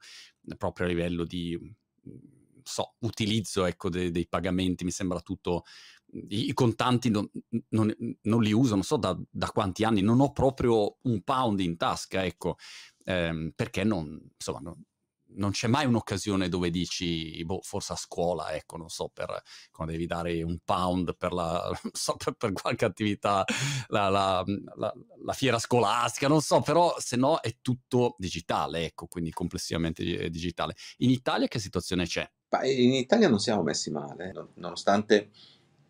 proprio 0.58 0.86
a 0.86 0.90
livello 0.90 1.24
di 1.24 1.58
so, 2.68 2.96
utilizzo 3.00 3.66
ecco, 3.66 3.90
de- 3.90 4.12
dei 4.12 4.28
pagamenti, 4.28 4.84
mi 4.84 4.92
sembra 4.92 5.22
tutto... 5.22 5.64
I, 6.30 6.54
contanti 6.54 7.10
non, 7.10 7.30
non, 7.70 7.94
non, 8.22 8.42
li 8.42 8.54
uso, 8.54 8.76
non 8.76 8.84
so 8.84 8.96
da, 8.96 9.18
da, 9.30 9.52
quanti 9.52 9.84
anni, 9.84 10.02
non 10.02 10.22
ho 10.22 10.32
proprio 10.32 11.00
un 11.02 11.22
pound 11.22 11.60
in 11.60 11.76
tasca, 11.76 12.24
ecco, 12.24 12.56
ehm, 13.04 13.52
perché 13.54 13.84
non, 13.84 14.18
insomma, 14.38 14.60
non, 14.60 14.82
non 15.30 15.52
c'è 15.52 15.68
mai 15.68 15.86
un'occasione 15.86 16.50
dove 16.50 16.70
dici, 16.70 17.44
boh, 17.44 17.60
forse 17.62 17.94
a 17.94 17.96
scuola, 17.96 18.54
ecco, 18.54 18.78
non 18.78 18.90
so, 18.90 19.10
per, 19.10 19.42
quando 19.72 19.94
devi 19.94 20.06
dare 20.06 20.42
un 20.44 20.60
pound 20.64 21.16
per, 21.18 21.34
la, 21.34 21.70
so, 21.92 22.16
per, 22.16 22.34
per 22.34 22.54
qualche 22.54 22.86
attività, 22.86 23.44
la, 23.88 24.10
la, 24.10 24.44
la, 24.76 25.34
fiera 25.34 25.60
scolastica, 25.60 26.28
non 26.28 26.42
so, 26.42 26.62
però 26.62 26.96
se 27.00 27.16
no 27.16 27.40
è 27.42 27.58
tutto 27.62 28.16
digitale, 28.18 28.86
ecco, 28.86 29.08
quindi 29.08 29.32
complessivamente 29.32 30.30
digitale. 30.30 30.76
In 30.98 31.10
Italia 31.10 31.48
che 31.48 31.60
situazione 31.60 32.06
c'è? 32.06 32.30
In 32.64 32.94
Italia 32.94 33.28
non 33.28 33.40
siamo 33.40 33.62
messi 33.62 33.92
male, 33.92 34.34
nonostante 34.56 35.30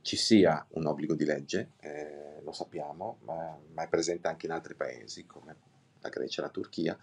ci 0.02 0.16
sia 0.16 0.66
un 0.70 0.88
obbligo 0.88 1.14
di 1.14 1.26
legge, 1.26 1.72
eh, 1.80 2.42
lo 2.44 2.52
sappiamo, 2.52 3.18
ma, 3.22 3.58
ma 3.74 3.84
è 3.84 3.88
presente 3.88 4.28
anche 4.28 4.48
in 4.48 4.54
altri 4.54 4.74
paesi 4.74 5.26
come 5.26 5.56
la 6.00 6.10
Grecia 6.10 6.42
e 6.42 6.46
la 6.46 6.52
Turchia 6.52 6.98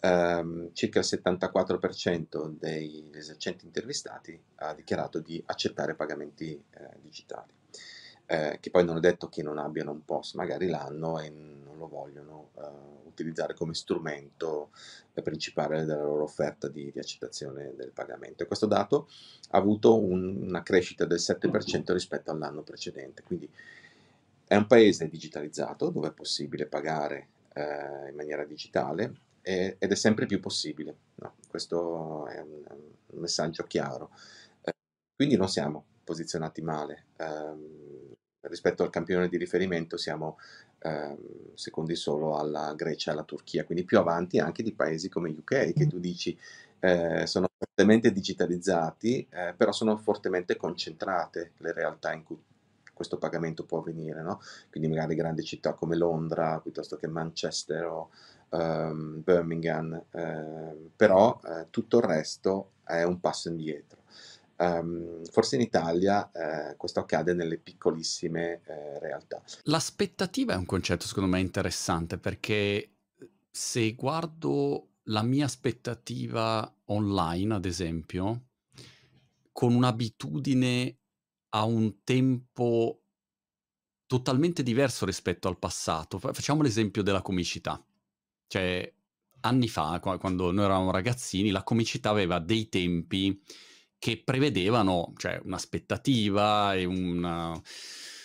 ehm, 0.00 0.70
circa 0.72 1.00
il 1.00 1.06
74% 1.08 2.48
degli 2.58 3.10
esercenti 3.14 3.64
intervistati 3.66 4.38
ha 4.56 4.74
dichiarato 4.74 5.20
di 5.20 5.42
accettare 5.46 5.94
pagamenti 5.94 6.52
eh, 6.52 6.88
digitali, 7.00 7.52
eh, 8.26 8.58
che 8.60 8.70
poi 8.70 8.84
non 8.84 8.96
è 8.96 9.00
detto 9.00 9.28
che 9.28 9.42
non 9.42 9.58
abbiano 9.58 9.92
un 9.92 10.04
POS, 10.04 10.34
magari 10.34 10.66
l'hanno 10.68 11.18
e 11.18 11.32
lo 11.80 11.88
vogliono 11.88 12.50
eh, 12.56 13.08
utilizzare 13.08 13.54
come 13.54 13.74
strumento 13.74 14.70
principale 15.22 15.84
della 15.84 16.02
loro 16.02 16.22
offerta 16.22 16.68
di, 16.68 16.90
di, 16.92 16.98
accettazione 16.98 17.74
del 17.74 17.90
pagamento. 17.90 18.42
E 18.42 18.46
questo 18.46 18.66
dato 18.66 19.08
ha 19.50 19.58
avuto 19.58 19.98
un, 19.98 20.42
una 20.42 20.62
crescita 20.62 21.04
del 21.04 21.18
7% 21.18 21.92
rispetto 21.92 22.30
all'anno 22.30 22.62
precedente, 22.62 23.22
quindi 23.22 23.50
è 24.46 24.56
un 24.56 24.66
paese 24.66 25.08
digitalizzato 25.08 25.90
dove 25.90 26.08
è 26.08 26.12
possibile 26.12 26.66
pagare 26.66 27.28
eh, 27.52 28.08
in 28.08 28.14
maniera 28.14 28.44
digitale 28.44 29.14
e, 29.42 29.76
ed 29.78 29.90
è 29.92 29.94
sempre 29.94 30.26
più 30.26 30.40
possibile. 30.40 30.96
No? 31.16 31.34
Questo 31.48 32.26
è 32.26 32.40
un, 32.40 32.64
un 33.06 33.20
messaggio 33.20 33.64
chiaro. 33.64 34.10
Eh, 34.62 34.72
quindi 35.14 35.36
non 35.36 35.48
siamo 35.48 35.84
posizionati 36.02 36.62
male. 36.62 37.06
Ehm, 37.18 38.09
rispetto 38.42 38.82
al 38.82 38.90
campione 38.90 39.28
di 39.28 39.36
riferimento 39.36 39.96
siamo 39.96 40.38
ehm, 40.78 41.16
secondi 41.54 41.94
solo 41.94 42.36
alla 42.36 42.74
Grecia 42.74 43.10
e 43.10 43.14
alla 43.14 43.24
Turchia, 43.24 43.64
quindi 43.64 43.84
più 43.84 43.98
avanti 43.98 44.38
anche 44.38 44.62
di 44.62 44.72
paesi 44.72 45.08
come 45.08 45.30
UK 45.30 45.72
che 45.72 45.86
tu 45.86 45.98
dici 45.98 46.36
eh, 46.80 47.26
sono 47.26 47.48
fortemente 47.56 48.10
digitalizzati, 48.12 49.26
eh, 49.30 49.54
però 49.56 49.72
sono 49.72 49.96
fortemente 49.96 50.56
concentrate 50.56 51.52
le 51.58 51.72
realtà 51.72 52.12
in 52.12 52.24
cui 52.24 52.38
questo 53.00 53.16
pagamento 53.16 53.64
può 53.64 53.78
avvenire, 53.78 54.20
no? 54.22 54.40
quindi 54.68 54.88
magari 54.88 55.14
grandi 55.14 55.42
città 55.42 55.72
come 55.72 55.96
Londra 55.96 56.60
piuttosto 56.60 56.96
che 56.96 57.06
Manchester 57.06 57.84
o 57.86 58.10
um, 58.50 59.22
Birmingham, 59.22 60.02
eh, 60.10 60.90
però 60.96 61.40
eh, 61.44 61.66
tutto 61.70 61.96
il 61.98 62.04
resto 62.04 62.72
è 62.84 63.02
un 63.04 63.18
passo 63.18 63.48
indietro. 63.48 64.00
Um, 64.60 65.24
forse 65.24 65.56
in 65.56 65.62
Italia 65.62 66.30
eh, 66.32 66.76
questo 66.76 67.00
accade 67.00 67.32
nelle 67.32 67.56
piccolissime 67.56 68.60
eh, 68.66 68.98
realtà. 68.98 69.42
L'aspettativa 69.62 70.52
è 70.52 70.56
un 70.56 70.66
concetto 70.66 71.06
secondo 71.06 71.30
me 71.30 71.40
interessante 71.40 72.18
perché 72.18 72.96
se 73.50 73.94
guardo 73.94 74.88
la 75.04 75.22
mia 75.22 75.46
aspettativa 75.46 76.70
online, 76.86 77.54
ad 77.54 77.64
esempio, 77.64 78.48
con 79.50 79.74
un'abitudine 79.74 80.98
a 81.50 81.64
un 81.64 82.04
tempo 82.04 83.02
totalmente 84.06 84.62
diverso 84.62 85.06
rispetto 85.06 85.48
al 85.48 85.58
passato. 85.58 86.18
Facciamo 86.18 86.60
l'esempio 86.60 87.02
della 87.02 87.22
comicità. 87.22 87.82
Cioè, 88.46 88.92
anni 89.40 89.68
fa, 89.68 89.98
quando 90.00 90.50
noi 90.50 90.64
eravamo 90.64 90.90
ragazzini, 90.90 91.50
la 91.50 91.62
comicità 91.62 92.10
aveva 92.10 92.38
dei 92.40 92.68
tempi 92.68 93.40
che 94.00 94.22
prevedevano 94.24 95.12
cioè, 95.16 95.40
un'aspettativa 95.44 96.74
e 96.74 96.86
una, 96.86 97.60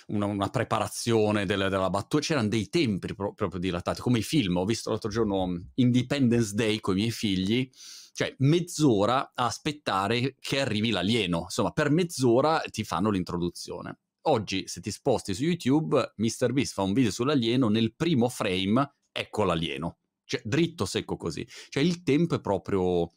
una, 0.07 0.25
una 0.25 0.49
preparazione 0.49 1.45
delle, 1.45 1.69
della 1.69 1.91
battuta. 1.91 2.23
C'erano 2.23 2.47
dei 2.47 2.69
tempi 2.69 3.13
pro- 3.13 3.33
proprio 3.33 3.59
dilatati, 3.59 4.01
come 4.01 4.19
i 4.19 4.23
film. 4.23 4.57
Ho 4.57 4.65
visto 4.65 4.89
l'altro 4.89 5.11
giorno 5.11 5.65
Independence 5.75 6.55
Day 6.55 6.79
con 6.79 6.95
i 6.95 7.01
miei 7.01 7.11
figli 7.11 7.69
cioè 8.15 8.33
mezz'ora 8.39 9.33
a 9.35 9.45
aspettare 9.45 10.37
che 10.39 10.61
arrivi 10.61 10.89
l'alieno. 10.89 11.41
Insomma, 11.41 11.71
per 11.71 11.89
mezz'ora 11.89 12.61
ti 12.71 12.85
fanno 12.85 13.09
l'introduzione. 13.09 13.99
Oggi, 14.27 14.69
se 14.69 14.79
ti 14.79 14.89
sposti 14.89 15.33
su 15.33 15.43
YouTube, 15.43 16.13
MrBeast 16.15 16.73
fa 16.73 16.81
un 16.83 16.93
video 16.93 17.11
sull'alieno, 17.11 17.67
nel 17.67 17.93
primo 17.93 18.29
frame, 18.29 18.95
ecco 19.11 19.43
l'alieno. 19.43 19.97
Cioè, 20.23 20.41
dritto 20.45 20.85
secco 20.85 21.17
così. 21.17 21.45
Cioè, 21.67 21.83
il 21.83 22.03
tempo 22.03 22.35
è 22.35 22.39
proprio, 22.39 23.11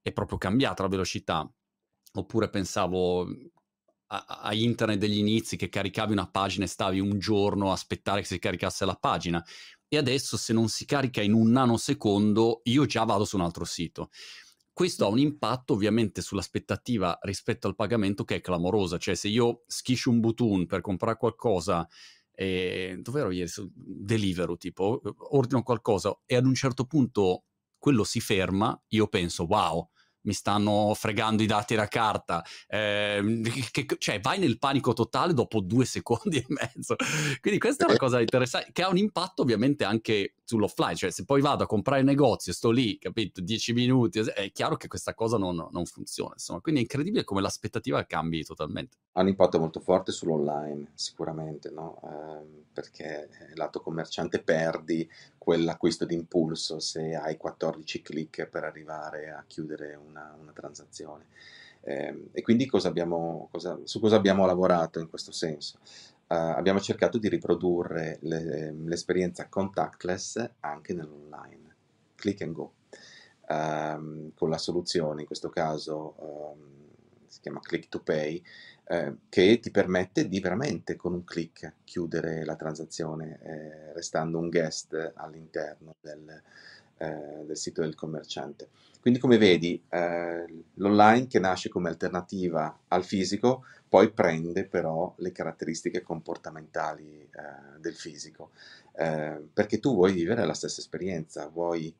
è 0.00 0.12
proprio 0.12 0.38
cambiato, 0.38 0.82
la 0.82 0.88
velocità. 0.88 1.52
Oppure 2.16 2.48
pensavo 2.48 3.26
a, 4.06 4.24
a, 4.42 4.54
internet 4.54 4.98
degli 4.98 5.18
inizi 5.18 5.56
che 5.56 5.68
caricavi 5.68 6.12
una 6.12 6.30
pagina 6.30 6.64
e 6.64 6.68
stavi 6.68 7.00
un 7.00 7.18
giorno 7.18 7.70
a 7.70 7.72
aspettare 7.72 8.20
che 8.20 8.26
si 8.26 8.38
caricasse 8.38 8.84
la 8.84 8.94
pagina. 8.94 9.44
E 9.88 9.96
adesso, 9.96 10.36
se 10.36 10.52
non 10.52 10.68
si 10.68 10.84
carica 10.86 11.22
in 11.22 11.32
un 11.32 11.50
nanosecondo, 11.50 12.60
io 12.64 12.86
già 12.86 13.04
vado 13.04 13.24
su 13.24 13.36
un 13.36 13.42
altro 13.42 13.64
sito. 13.64 14.10
Questo 14.72 15.04
ha 15.04 15.08
un 15.08 15.20
impatto 15.20 15.74
ovviamente 15.74 16.20
sull'aspettativa 16.20 17.16
rispetto 17.22 17.68
al 17.68 17.76
pagamento 17.76 18.24
che 18.24 18.36
è 18.36 18.40
clamorosa, 18.40 18.98
cioè 18.98 19.14
se 19.14 19.28
io 19.28 19.62
schiscio 19.68 20.10
un 20.10 20.18
button 20.18 20.66
per 20.66 20.80
comprare 20.80 21.16
qualcosa, 21.16 21.86
eh, 22.32 22.98
dove 23.00 23.20
ero 23.20 23.30
ieri? 23.30 23.50
Deliveroo 23.72 24.56
tipo, 24.56 25.00
ordino 25.30 25.62
qualcosa 25.62 26.18
e 26.26 26.34
ad 26.34 26.44
un 26.44 26.54
certo 26.54 26.86
punto 26.86 27.44
quello 27.78 28.02
si 28.02 28.18
ferma, 28.18 28.76
io 28.88 29.06
penso 29.06 29.44
wow, 29.44 29.90
mi 30.24 30.32
stanno 30.32 30.92
fregando 30.94 31.42
i 31.42 31.46
dati 31.46 31.74
da 31.74 31.88
carta, 31.88 32.44
eh, 32.68 33.40
che, 33.70 33.86
cioè 33.98 34.20
vai 34.20 34.38
nel 34.38 34.58
panico 34.58 34.92
totale 34.92 35.32
dopo 35.32 35.60
due 35.60 35.84
secondi 35.86 36.38
e 36.38 36.46
mezzo. 36.48 36.96
Quindi 37.40 37.58
questa 37.58 37.84
è 37.84 37.88
una 37.88 37.98
cosa 37.98 38.20
interessante, 38.20 38.70
che 38.72 38.82
ha 38.82 38.88
un 38.88 38.98
impatto 38.98 39.42
ovviamente 39.42 39.84
anche 39.84 40.34
sull'offline, 40.44 40.94
cioè 40.94 41.10
se 41.10 41.24
poi 41.24 41.40
vado 41.40 41.64
a 41.64 41.66
comprare 41.66 42.00
il 42.00 42.06
negozio, 42.06 42.52
sto 42.52 42.70
lì, 42.70 42.98
capito, 42.98 43.40
dieci 43.40 43.72
minuti, 43.72 44.18
è 44.18 44.52
chiaro 44.52 44.76
che 44.76 44.88
questa 44.88 45.14
cosa 45.14 45.38
non, 45.38 45.68
non 45.70 45.84
funziona, 45.86 46.32
insomma. 46.34 46.60
Quindi 46.60 46.80
è 46.80 46.84
incredibile 46.84 47.24
come 47.24 47.40
l'aspettativa 47.40 48.04
cambi 48.04 48.44
totalmente. 48.44 48.98
Ha 49.12 49.22
un 49.22 49.28
impatto 49.28 49.58
molto 49.58 49.80
forte 49.80 50.12
sull'online, 50.12 50.90
sicuramente, 50.94 51.70
no? 51.70 52.00
Eh, 52.02 52.62
perché 52.72 53.28
lato 53.54 53.80
commerciante 53.80 54.42
perdi 54.42 55.08
quell'acquisto 55.44 56.06
d'impulso 56.06 56.80
se 56.80 57.14
hai 57.14 57.36
14 57.36 58.00
click 58.00 58.46
per 58.46 58.64
arrivare 58.64 59.30
a 59.30 59.44
chiudere 59.46 59.94
una, 59.94 60.34
una 60.40 60.52
transazione. 60.52 61.26
Eh, 61.82 62.30
e 62.32 62.42
quindi 62.42 62.66
cosa 62.66 62.88
abbiamo, 62.88 63.48
cosa, 63.52 63.78
su 63.84 64.00
cosa 64.00 64.16
abbiamo 64.16 64.46
lavorato 64.46 64.98
in 65.00 65.08
questo 65.08 65.30
senso? 65.30 65.78
Uh, 66.26 66.56
abbiamo 66.56 66.80
cercato 66.80 67.18
di 67.18 67.28
riprodurre 67.28 68.16
le, 68.22 68.72
l'esperienza 68.72 69.46
contactless 69.46 70.52
anche 70.60 70.94
nell'online, 70.94 71.76
click 72.14 72.40
and 72.40 72.52
go, 72.54 72.72
um, 73.50 74.32
con 74.32 74.48
la 74.48 74.56
soluzione, 74.56 75.20
in 75.20 75.26
questo 75.26 75.50
caso 75.50 76.14
um, 76.16 76.74
si 77.26 77.40
chiama 77.40 77.60
click 77.60 77.90
to 77.90 78.00
pay, 78.00 78.42
eh, 78.86 79.14
che 79.30 79.60
ti 79.60 79.70
permette 79.70 80.28
di 80.28 80.40
veramente 80.40 80.94
con 80.94 81.14
un 81.14 81.24
click 81.24 81.72
chiudere 81.84 82.44
la 82.44 82.54
transazione 82.54 83.40
eh, 83.42 83.92
restando 83.94 84.38
un 84.38 84.50
guest 84.50 85.12
all'interno 85.14 85.94
del, 86.02 86.42
eh, 86.98 87.44
del, 87.46 87.56
sito 87.56 87.80
del 87.80 87.94
commerciante. 87.94 88.68
Quindi 89.00 89.18
come 89.18 89.38
vedi 89.38 89.82
eh, 89.88 90.64
l'online 90.74 91.26
che 91.28 91.38
nasce 91.38 91.70
come 91.70 91.88
alternativa 91.88 92.80
al 92.88 93.04
fisico 93.04 93.64
poi 93.88 94.10
prende 94.10 94.66
però 94.66 95.14
le 95.18 95.32
caratteristiche 95.32 96.02
comportamentali 96.02 97.20
eh, 97.20 97.78
del 97.80 97.94
fisico 97.94 98.50
perché 98.94 99.80
tu 99.80 99.92
vuoi 99.92 100.12
vivere 100.12 100.46
la 100.46 100.54
stessa 100.54 100.80
esperienza, 100.80 101.48
vuoi 101.48 101.92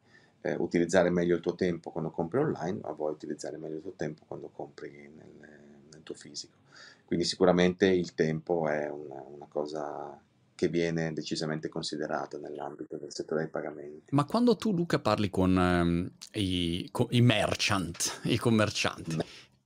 utilizzare 0.58 1.10
meglio 1.10 1.34
il 1.34 1.42
tuo 1.42 1.56
tempo 1.56 1.90
quando 1.90 2.10
compri 2.10 2.38
online 2.38 2.78
ma 2.82 2.92
vuoi 2.92 3.10
utilizzare 3.10 3.56
meglio 3.56 3.76
il 3.76 3.82
tuo 3.82 3.94
tempo 3.96 4.22
quando 4.28 4.48
compri 4.48 4.90
nel, 4.92 5.50
nel 5.90 6.02
tuo 6.04 6.14
fisico. 6.14 6.63
Quindi 7.04 7.24
sicuramente 7.24 7.86
il 7.86 8.14
tempo 8.14 8.68
è 8.68 8.88
una, 8.88 9.22
una 9.22 9.46
cosa 9.48 10.18
che 10.54 10.68
viene 10.68 11.12
decisamente 11.12 11.68
considerata 11.68 12.38
nell'ambito 12.38 12.96
del 12.96 13.12
settore 13.12 13.42
dei 13.42 13.50
pagamenti. 13.50 14.14
Ma 14.14 14.24
quando 14.24 14.56
tu, 14.56 14.72
Luca, 14.72 14.98
parli 15.00 15.28
con, 15.28 15.56
um, 15.56 16.10
i, 16.32 16.88
con 16.90 17.06
i, 17.10 17.20
merchant, 17.20 18.20
i 18.24 18.38
commercianti, 18.38 19.18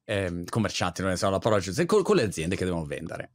eh, 0.05 0.45
commercianti 0.49 1.03
non 1.03 1.13
è 1.13 1.17
la 1.21 1.39
parola 1.39 1.61
giusta, 1.61 1.85
con, 1.87 2.03
con 2.03 2.17
le 2.17 2.23
aziende 2.23 2.57
che 2.57 2.65
devono 2.65 2.85
vendere, 2.85 3.33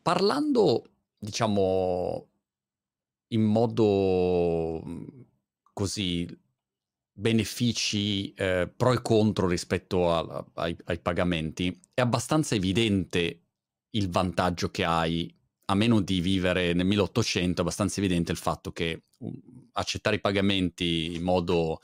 parlando, 0.00 0.84
diciamo, 1.18 2.28
in 3.28 3.42
modo 3.42 4.82
così 5.72 6.26
benefici 7.16 8.34
eh, 8.34 8.68
pro 8.76 8.92
e 8.92 9.00
contro 9.00 9.46
rispetto 9.46 10.12
a, 10.12 10.44
ai, 10.54 10.76
ai, 10.86 10.98
pagamenti, 10.98 11.80
è 11.94 12.00
abbastanza 12.00 12.56
evidente 12.56 13.42
il 13.90 14.10
vantaggio 14.10 14.70
che 14.70 14.84
hai, 14.84 15.32
a 15.66 15.74
meno 15.74 16.00
di 16.00 16.20
vivere 16.20 16.72
nel 16.72 16.84
1800, 16.86 17.60
è 17.60 17.62
abbastanza 17.62 18.00
evidente 18.00 18.32
il 18.32 18.38
fatto 18.38 18.72
che 18.72 19.04
um, 19.18 19.32
accettare 19.72 20.16
i 20.16 20.20
pagamenti 20.20 21.14
in 21.14 21.22
modo 21.22 21.80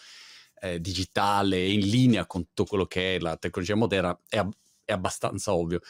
eh, 0.60 0.80
digitale, 0.80 1.64
in 1.64 1.88
linea 1.88 2.26
con 2.26 2.46
tutto 2.46 2.64
quello 2.64 2.86
che 2.86 3.14
è 3.14 3.18
la 3.20 3.36
tecnologia 3.36 3.76
moderna, 3.76 4.18
è, 4.28 4.44
è 4.84 4.92
abbastanza 4.92 5.54
ovvio. 5.54 5.80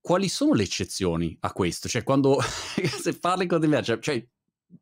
Quali 0.00 0.28
sono 0.28 0.54
le 0.54 0.62
eccezioni 0.62 1.36
a 1.40 1.52
questo? 1.52 1.88
Cioè, 1.88 2.02
quando 2.02 2.40
se 3.02 3.18
parli 3.18 3.46
con 3.46 3.60
dei 3.60 3.84
cioè, 3.84 3.98
cioè 3.98 4.26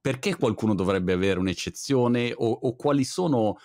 perché 0.01 0.37
qualcuno 0.37 0.75
dovrebbe 0.75 1.13
avere 1.13 1.39
un'eccezione 1.39 2.33
o, 2.35 2.51
o 2.51 2.77
quali 2.77 3.05
sono 3.05 3.57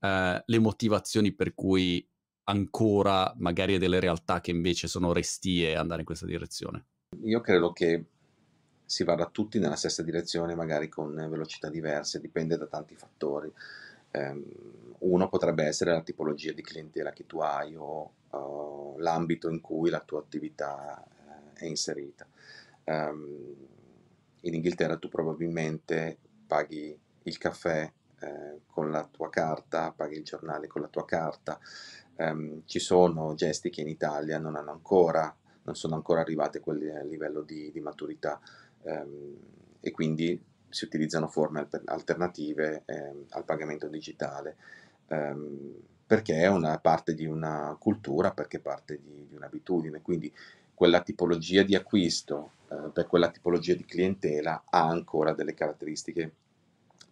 eh, 0.00 0.42
le 0.44 0.58
motivazioni 0.58 1.32
per 1.32 1.54
cui 1.54 2.06
ancora 2.44 3.32
magari 3.38 3.78
delle 3.78 4.00
realtà 4.00 4.40
che 4.40 4.50
invece 4.50 4.88
sono 4.88 5.12
restie 5.12 5.76
andare 5.76 6.00
in 6.00 6.06
questa 6.06 6.26
direzione? 6.26 6.86
Io 7.22 7.40
credo 7.40 7.72
che 7.72 8.04
si 8.84 9.04
vada 9.04 9.26
tutti 9.26 9.58
nella 9.58 9.76
stessa 9.76 10.02
direzione, 10.02 10.54
magari 10.54 10.88
con 10.88 11.14
velocità 11.14 11.68
diverse, 11.68 12.20
dipende 12.20 12.56
da 12.56 12.66
tanti 12.66 12.94
fattori. 12.94 13.52
Um, 14.12 14.44
uno 15.00 15.28
potrebbe 15.28 15.64
essere 15.64 15.92
la 15.92 16.00
tipologia 16.00 16.52
di 16.52 16.62
clientela 16.62 17.12
che 17.12 17.26
tu 17.26 17.40
hai 17.40 17.76
o 17.76 18.12
uh, 18.30 18.98
l'ambito 18.98 19.50
in 19.50 19.60
cui 19.60 19.90
la 19.90 20.00
tua 20.00 20.20
attività 20.20 21.04
uh, 21.06 21.58
è 21.58 21.66
inserita. 21.66 22.26
Um, 22.84 23.56
in 24.42 24.54
Inghilterra 24.54 24.96
tu 24.96 25.08
probabilmente 25.08 26.18
paghi 26.46 26.98
il 27.22 27.38
caffè 27.38 27.90
eh, 28.20 28.60
con 28.66 28.90
la 28.90 29.06
tua 29.10 29.30
carta, 29.30 29.92
paghi 29.92 30.16
il 30.16 30.24
giornale 30.24 30.66
con 30.66 30.80
la 30.80 30.88
tua 30.88 31.04
carta. 31.04 31.58
Um, 32.16 32.62
ci 32.64 32.80
sono 32.80 33.34
gesti 33.34 33.70
che 33.70 33.80
in 33.80 33.88
Italia 33.88 34.38
non 34.38 34.56
hanno 34.56 34.72
ancora, 34.72 35.34
non 35.62 35.76
sono 35.76 35.94
ancora 35.94 36.20
arrivati 36.20 36.58
a 36.58 36.60
quel 36.60 37.06
livello 37.08 37.42
di, 37.42 37.70
di 37.70 37.80
maturità. 37.80 38.40
Um, 38.82 39.36
e 39.80 39.90
quindi 39.90 40.42
si 40.68 40.84
utilizzano 40.84 41.28
forme 41.28 41.66
alternative 41.86 42.82
eh, 42.84 43.24
al 43.30 43.44
pagamento 43.44 43.88
digitale, 43.88 44.56
ehm, 45.08 45.74
perché 46.06 46.36
è 46.36 46.48
una 46.48 46.78
parte 46.78 47.14
di 47.14 47.26
una 47.26 47.76
cultura, 47.78 48.32
perché 48.32 48.58
è 48.58 48.60
parte 48.60 49.00
di, 49.00 49.26
di 49.28 49.34
un'abitudine, 49.34 50.00
quindi 50.02 50.32
quella 50.78 51.02
tipologia 51.02 51.64
di 51.64 51.74
acquisto 51.74 52.52
eh, 52.70 52.90
per 52.92 53.08
quella 53.08 53.32
tipologia 53.32 53.74
di 53.74 53.84
clientela 53.84 54.62
ha 54.70 54.86
ancora 54.86 55.32
delle 55.32 55.52
caratteristiche 55.52 56.34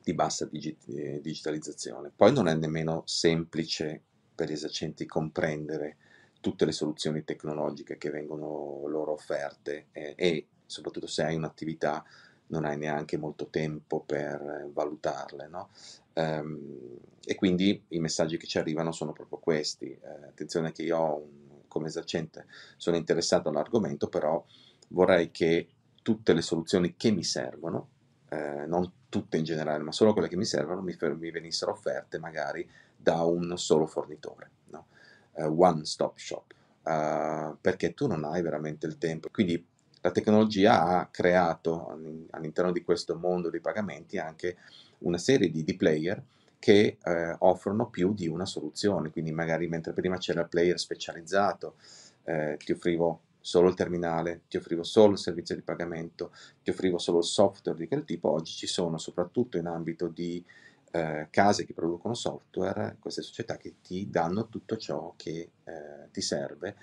di 0.05 0.15
bassa 0.15 0.45
digi- 0.45 0.77
eh, 0.95 1.21
digitalizzazione. 1.21 2.13
Poi 2.15 2.33
non 2.33 2.47
è 2.47 2.55
nemmeno 2.55 3.03
semplice 3.07 4.01
per 4.37 4.49
gli 4.49 4.53
esercenti 4.53 5.05
comprendere 5.05 5.97
tutte 6.41 6.65
le 6.65 6.71
soluzioni 6.71 7.25
tecnologiche 7.25 7.99
che 7.99 8.11
vengono 8.11 8.87
loro 8.87 9.11
offerte 9.11 9.87
eh, 9.91 10.15
e 10.17 10.47
soprattutto 10.65 11.09
se 11.09 11.25
hai 11.25 11.35
un'attività 11.35 12.05
non 12.49 12.65
hai 12.67 12.79
neanche 12.79 13.17
molto 13.17 13.49
tempo 13.49 13.99
per 13.99 14.71
valutarle. 14.73 15.49
No? 15.49 15.71
Um, 16.13 16.99
e 17.25 17.35
quindi 17.35 17.83
i 17.89 17.99
messaggi 17.99 18.37
che 18.37 18.47
ci 18.47 18.59
arrivano 18.59 18.93
sono 18.93 19.11
proprio 19.13 19.39
questi. 19.39 19.91
Eh, 19.91 20.27
attenzione 20.29 20.71
che 20.71 20.85
io 20.85 21.17
un, 21.17 21.46
come 21.77 21.89
esercente 21.89 22.47
sono 22.77 22.97
interessato 22.97 23.51
all'argomento, 23.51 24.09
però 24.09 24.43
vorrei 24.89 25.31
che 25.31 25.69
tutte 26.03 26.33
le 26.33 26.41
soluzioni 26.41 26.95
che 26.97 27.11
mi 27.11 27.23
servono, 27.23 27.89
eh, 28.31 28.65
non 28.67 28.91
tutte 29.09 29.37
in 29.37 29.45
generale, 29.45 29.83
ma 29.83 29.93
solo 29.93 30.13
quelle 30.13 30.29
che 30.29 30.37
mi 30.37 30.45
servono, 30.45 30.81
mi, 30.81 30.97
mi 31.19 31.31
venissero 31.31 31.73
offerte 31.73 32.19
magari 32.19 32.69
da 32.97 33.23
un 33.23 33.57
solo 33.59 33.87
fornitore, 33.87 34.51
no? 34.67 34.87
uh, 35.33 35.63
one 35.63 35.85
stop 35.85 36.17
shop, 36.17 36.53
uh, 36.85 37.57
perché 37.61 37.93
tu 37.93 38.07
non 38.07 38.25
hai 38.25 38.41
veramente 38.41 38.87
il 38.87 38.99
tempo. 38.99 39.29
Quindi 39.31 39.65
la 40.01 40.11
tecnologia 40.11 40.83
ha 40.83 41.09
creato 41.11 41.89
all'interno 42.31 42.73
di 42.73 42.83
questo 42.83 43.17
mondo 43.17 43.51
dei 43.51 43.61
pagamenti 43.61 44.19
anche 44.19 44.57
una 44.99 45.19
serie 45.19 45.51
di, 45.51 45.63
di 45.63 45.77
player 45.77 46.23
che 46.59 46.99
eh, 47.03 47.37
offrono 47.41 47.89
più 47.89 48.13
di 48.15 48.29
una 48.29 48.47
soluzione, 48.47 49.11
quindi 49.11 49.33
magari 49.33 49.69
mentre 49.69 49.93
prima 49.93 50.19
c'era 50.19 50.43
il 50.43 50.49
player 50.49 50.79
specializzato, 50.79 51.77
eh, 52.25 52.57
ti 52.63 52.73
offrivo 52.73 53.21
solo 53.41 53.69
il 53.69 53.75
terminale, 53.75 54.43
ti 54.49 54.57
offrivo 54.57 54.83
solo 54.83 55.13
il 55.13 55.19
servizio 55.19 55.55
di 55.55 55.63
pagamento, 55.63 56.33
ti 56.63 56.71
offrivo 56.71 56.99
solo 56.99 57.19
il 57.19 57.25
software 57.25 57.79
di 57.79 57.87
quel 57.87 58.05
tipo, 58.05 58.31
oggi 58.31 58.53
ci 58.53 58.67
sono 58.67 58.99
soprattutto 58.99 59.57
in 59.57 59.67
ambito 59.67 60.09
di 60.09 60.45
eh, 60.91 61.29
case 61.31 61.65
che 61.65 61.73
producono 61.73 62.15
software, 62.15 62.97
queste 62.99 63.23
società 63.23 63.57
che 63.57 63.77
ti 63.83 64.11
danno 64.11 64.49
tutto 64.49 64.77
ciò 64.77 65.15
che 65.17 65.51
eh, 65.63 66.11
ti 66.11 66.21
serve, 66.21 66.77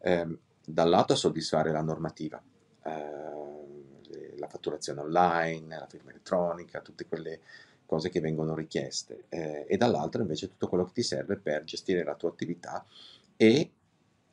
ehm, 0.00 0.38
dal 0.62 0.88
lato 0.88 1.14
a 1.14 1.16
soddisfare 1.16 1.72
la 1.72 1.80
normativa, 1.80 2.42
eh, 2.84 4.36
la 4.36 4.48
fatturazione 4.48 5.00
online, 5.00 5.78
la 5.78 5.86
firma 5.86 6.10
elettronica, 6.10 6.80
tutte 6.80 7.06
quelle 7.06 7.40
cose 7.90 8.08
che 8.08 8.20
vengono 8.20 8.54
richieste, 8.54 9.24
eh, 9.30 9.64
e 9.66 9.76
dall'altro 9.76 10.22
invece 10.22 10.46
tutto 10.46 10.68
quello 10.68 10.84
che 10.84 10.92
ti 10.92 11.02
serve 11.02 11.36
per 11.36 11.64
gestire 11.64 12.04
la 12.04 12.14
tua 12.14 12.28
attività 12.28 12.86
e 13.36 13.68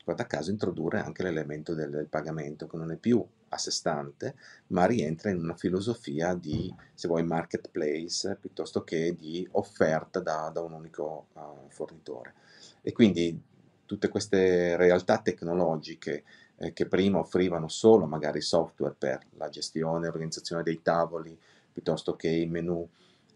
guarda 0.04 0.28
caso 0.28 0.52
introdurre 0.52 1.00
anche 1.00 1.24
l'elemento 1.24 1.74
del, 1.74 1.89
del, 1.89 2.06
pagamento 2.06 2.67
che 2.67 2.78
non 2.78 2.91
è 2.91 2.98
più 2.98 3.26
a 3.50 3.58
sé 3.58 3.72
stante, 3.72 4.36
ma 4.67 4.86
rientra 4.86 5.32
in 5.32 5.39
una 5.39 5.56
filosofia 5.56 6.36
di, 6.36 6.72
se 6.93 7.08
vuoi, 7.08 7.24
marketplace 7.24 8.38
piuttosto 8.39 8.84
che 8.84 9.15
di 9.17 9.48
offerta 9.54 10.20
da, 10.20 10.52
da 10.54 10.62
un 10.62 10.74
unico 10.74 11.26
uh, 11.34 11.67
fornitore. 11.70 12.36
E 12.84 12.91
quindi 12.91 13.41
tutte 13.88 14.08
queste 14.10 14.78
realtà 14.78 15.17
tecnologiche 15.17 16.24
eh, 16.58 16.74
che 16.74 16.86
prima 16.86 17.17
offrivano 17.17 17.70
solo 17.70 18.06
magari 18.06 18.39
software 18.39 18.93
per 18.96 19.26
la 19.38 19.50
gestione 19.50 20.06
e 20.06 20.10
l'organizzazione 20.10 20.62
dei 20.62 20.80
tavoli, 20.84 21.36
piuttosto 21.74 22.15
che 22.15 22.30
i 22.30 22.46
menu, 22.46 22.88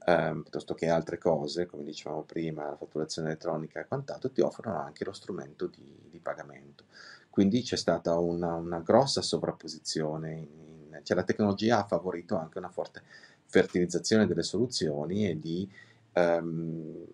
ehm, 0.06 0.42
piuttosto 0.42 0.74
che 0.74 0.90
altre 0.90 1.18
cose, 1.18 1.66
come 1.66 1.84
dicevamo 1.84 2.24
prima, 2.24 2.70
la 2.70 2.76
fatturazione 2.76 3.30
elettronica 3.30 3.80
e 3.80 3.88
quant'altro, 3.88 4.32
ti 4.32 4.42
offrono 4.42 4.80
anche 4.80 5.06
lo 5.06 5.14
strumento 5.14 5.68
di, 5.68 6.08
di 6.10 6.20
pagamento. 6.20 6.86
Quindi 7.30 7.62
c'è 7.62 7.78
stata 7.78 8.18
una, 8.18 8.54
una 8.56 8.80
grossa 8.80 9.22
sovrapposizione, 9.22 10.32
in, 10.34 10.48
in, 10.92 11.00
cioè 11.04 11.16
la 11.16 11.24
tecnologia 11.24 11.80
ha 11.80 11.88
favorito 11.88 12.36
anche 12.38 12.58
una 12.58 12.70
forte 12.70 13.02
fertilizzazione 13.46 14.28
delle 14.28 14.44
soluzioni 14.44 15.28
e 15.30 15.40
di 15.40 15.70
ehm, 16.14 17.06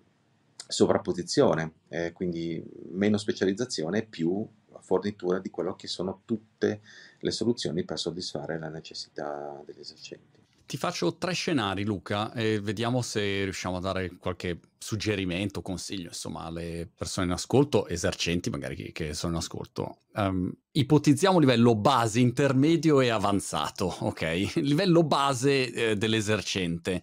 sovrapposizione, 0.67 1.71
eh, 1.89 2.11
quindi 2.13 2.63
meno 2.91 3.17
specializzazione 3.17 3.99
e 3.99 4.05
più 4.05 4.47
fornitura 4.79 5.39
di 5.39 5.49
quello 5.49 5.75
che 5.75 5.87
sono 5.87 6.21
tutte 6.25 6.81
le 7.19 7.31
soluzioni 7.31 7.83
per 7.83 7.99
soddisfare 7.99 8.57
la 8.57 8.69
necessità 8.69 9.61
degli 9.65 9.79
esercenti. 9.79 10.36
Ti 10.67 10.75
faccio 10.75 11.15
tre 11.15 11.31
scenari, 11.31 11.85
Luca, 11.85 12.33
e 12.33 12.59
vediamo 12.59 13.01
se 13.01 13.43
riusciamo 13.43 13.77
a 13.77 13.79
dare 13.79 14.17
qualche 14.17 14.59
suggerimento, 14.77 15.61
consiglio, 15.61 16.09
insomma, 16.09 16.43
alle 16.43 16.91
persone 16.93 17.27
in 17.27 17.31
ascolto, 17.31 17.87
esercenti 17.87 18.49
magari 18.49 18.75
che, 18.75 18.91
che 18.91 19.13
sono 19.13 19.31
in 19.31 19.37
ascolto. 19.39 19.99
Um, 20.15 20.51
ipotizziamo 20.71 21.39
livello 21.39 21.73
base, 21.73 22.19
intermedio 22.19 22.99
e 22.99 23.07
avanzato, 23.07 23.95
ok? 23.99 24.55
livello 24.55 25.05
base 25.05 25.71
eh, 25.71 25.95
dell'esercente. 25.95 27.01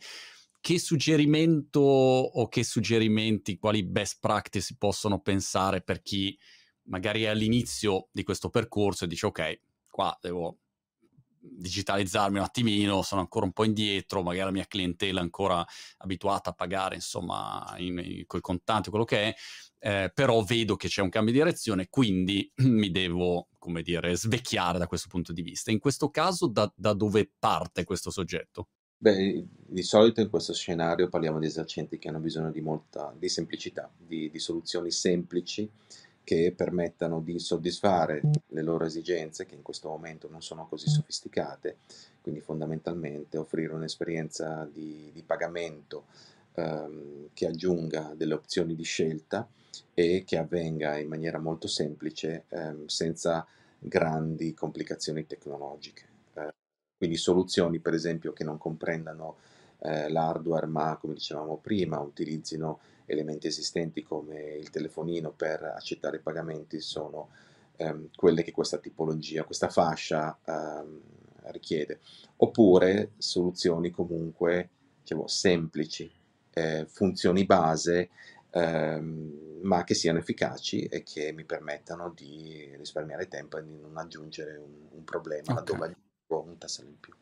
Che 0.60 0.78
suggerimento 0.78 1.80
o 1.80 2.48
che 2.48 2.64
suggerimenti, 2.64 3.56
quali 3.56 3.82
best 3.82 4.18
practice 4.20 4.76
possono 4.78 5.20
pensare 5.20 5.80
per 5.80 6.02
chi 6.02 6.38
magari 6.82 7.22
è 7.22 7.28
all'inizio 7.28 8.08
di 8.12 8.24
questo 8.24 8.50
percorso 8.50 9.04
e 9.04 9.08
dice 9.08 9.24
ok, 9.24 9.60
qua 9.88 10.14
devo 10.20 10.58
digitalizzarmi 11.46 12.38
un 12.38 12.44
attimino, 12.44 13.02
sono 13.02 13.20
ancora 13.20 13.44
un 13.44 13.52
po' 13.52 13.64
indietro, 13.64 14.22
magari 14.22 14.46
la 14.46 14.50
mia 14.50 14.66
clientela 14.66 15.20
è 15.20 15.22
ancora 15.22 15.64
abituata 15.98 16.50
a 16.50 16.52
pagare, 16.54 16.94
insomma, 16.94 17.74
in, 17.78 17.98
in, 17.98 18.24
con 18.26 18.38
i 18.38 18.42
contanti, 18.42 18.90
quello 18.90 19.04
che 19.04 19.22
è, 19.22 19.34
eh, 19.78 20.10
però 20.14 20.42
vedo 20.42 20.76
che 20.76 20.88
c'è 20.88 21.02
un 21.02 21.10
cambio 21.10 21.32
di 21.32 21.38
direzione, 21.38 21.88
quindi 21.90 22.50
mi 22.64 22.90
devo, 22.90 23.48
come 23.58 23.82
dire, 23.82 24.16
svecchiare 24.16 24.78
da 24.78 24.86
questo 24.86 25.08
punto 25.08 25.32
di 25.32 25.42
vista. 25.42 25.70
In 25.70 25.78
questo 25.78 26.10
caso, 26.10 26.46
da, 26.46 26.72
da 26.74 26.94
dove 26.94 27.30
parte 27.38 27.84
questo 27.84 28.10
soggetto? 28.10 28.68
Beh, 28.96 29.46
di 29.66 29.82
solito 29.82 30.22
in 30.22 30.30
questo 30.30 30.54
scenario 30.54 31.10
parliamo 31.10 31.38
di 31.38 31.44
esercenti 31.44 31.98
che 31.98 32.08
hanno 32.08 32.20
bisogno 32.20 32.50
di 32.50 32.62
molta, 32.62 33.14
di 33.18 33.28
semplicità, 33.28 33.92
di, 33.94 34.30
di 34.30 34.38
soluzioni 34.38 34.90
semplici, 34.90 35.70
che 36.24 36.52
permettano 36.56 37.20
di 37.20 37.38
soddisfare 37.38 38.22
le 38.48 38.62
loro 38.62 38.86
esigenze, 38.86 39.44
che 39.44 39.54
in 39.54 39.62
questo 39.62 39.88
momento 39.88 40.28
non 40.30 40.42
sono 40.42 40.66
così 40.66 40.88
sofisticate, 40.88 41.76
quindi 42.22 42.40
fondamentalmente 42.40 43.36
offrire 43.36 43.74
un'esperienza 43.74 44.68
di, 44.72 45.10
di 45.12 45.22
pagamento 45.22 46.06
ehm, 46.54 47.28
che 47.34 47.46
aggiunga 47.46 48.14
delle 48.16 48.34
opzioni 48.34 48.74
di 48.74 48.84
scelta 48.84 49.46
e 49.92 50.24
che 50.26 50.38
avvenga 50.38 50.96
in 50.96 51.08
maniera 51.08 51.38
molto 51.38 51.68
semplice 51.68 52.44
ehm, 52.48 52.86
senza 52.86 53.46
grandi 53.78 54.54
complicazioni 54.54 55.26
tecnologiche. 55.26 56.04
Eh, 56.34 56.54
quindi 56.96 57.16
soluzioni 57.16 57.80
per 57.80 57.92
esempio 57.92 58.32
che 58.32 58.44
non 58.44 58.56
comprendano 58.56 59.36
eh, 59.80 60.08
l'hardware 60.08 60.66
ma 60.66 60.96
come 60.96 61.14
dicevamo 61.14 61.58
prima 61.58 61.98
utilizzino 62.00 62.80
elementi 63.06 63.46
esistenti 63.46 64.02
come 64.02 64.54
il 64.54 64.70
telefonino 64.70 65.32
per 65.32 65.62
accettare 65.62 66.16
i 66.16 66.22
pagamenti 66.22 66.80
sono 66.80 67.30
ehm, 67.76 68.08
quelle 68.14 68.42
che 68.42 68.52
questa 68.52 68.78
tipologia, 68.78 69.44
questa 69.44 69.68
fascia 69.68 70.38
ehm, 70.44 71.00
richiede, 71.46 72.00
oppure 72.36 73.12
soluzioni 73.18 73.90
comunque 73.90 74.70
diciamo, 75.00 75.26
semplici, 75.26 76.10
eh, 76.52 76.86
funzioni 76.88 77.44
base, 77.44 78.10
ehm, 78.50 79.60
ma 79.62 79.84
che 79.84 79.94
siano 79.94 80.18
efficaci 80.18 80.84
e 80.84 81.02
che 81.02 81.32
mi 81.32 81.44
permettano 81.44 82.12
di 82.14 82.74
risparmiare 82.76 83.28
tempo 83.28 83.58
e 83.58 83.64
di 83.64 83.78
non 83.78 83.96
aggiungere 83.96 84.56
un, 84.56 84.88
un 84.90 85.04
problema 85.04 85.52
okay. 85.52 85.54
laddove 85.54 85.84
aggiungo 85.84 86.50
un 86.50 86.58
tassello 86.58 86.88
in 86.88 87.00
più. 87.00 87.14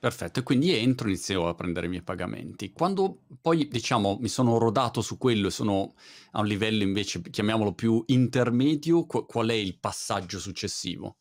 Perfetto, 0.00 0.40
e 0.40 0.42
quindi 0.42 0.74
entro, 0.74 1.06
inizio 1.08 1.46
a 1.46 1.54
prendere 1.54 1.86
i 1.86 1.88
miei 1.90 2.02
pagamenti. 2.02 2.72
Quando 2.72 3.20
poi, 3.40 3.68
diciamo, 3.68 4.16
mi 4.18 4.28
sono 4.28 4.58
rodato 4.58 5.00
su 5.02 5.16
quello 5.18 5.46
e 5.48 5.50
sono 5.50 5.94
a 6.32 6.40
un 6.40 6.46
livello 6.46 6.82
invece, 6.82 7.20
chiamiamolo 7.20 7.72
più 7.74 8.02
intermedio, 8.06 9.04
qu- 9.06 9.26
qual 9.26 9.50
è 9.50 9.54
il 9.54 9.78
passaggio 9.78 10.38
successivo? 10.40 11.18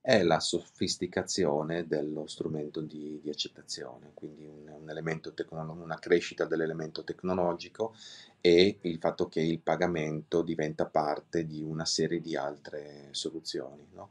È 0.00 0.22
la 0.22 0.38
sofisticazione 0.38 1.86
dello 1.88 2.26
strumento 2.28 2.80
di, 2.80 3.20
di 3.20 3.28
accettazione, 3.30 4.10
quindi 4.14 4.44
un, 4.44 4.68
un 4.68 5.20
tecno- 5.34 5.72
una 5.72 5.98
crescita 5.98 6.44
dell'elemento 6.44 7.02
tecnologico 7.02 7.94
e 8.40 8.78
il 8.82 8.98
fatto 8.98 9.28
che 9.28 9.40
il 9.40 9.58
pagamento 9.60 10.42
diventa 10.42 10.86
parte 10.86 11.46
di 11.46 11.62
una 11.62 11.84
serie 11.84 12.20
di 12.20 12.36
altre 12.36 13.08
soluzioni. 13.12 13.86
No? 13.94 14.10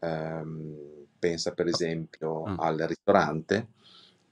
Um, 0.00 1.06
pensa 1.18 1.52
per 1.52 1.66
esempio 1.66 2.46
mm. 2.46 2.58
al 2.58 2.76
ristorante 2.78 3.68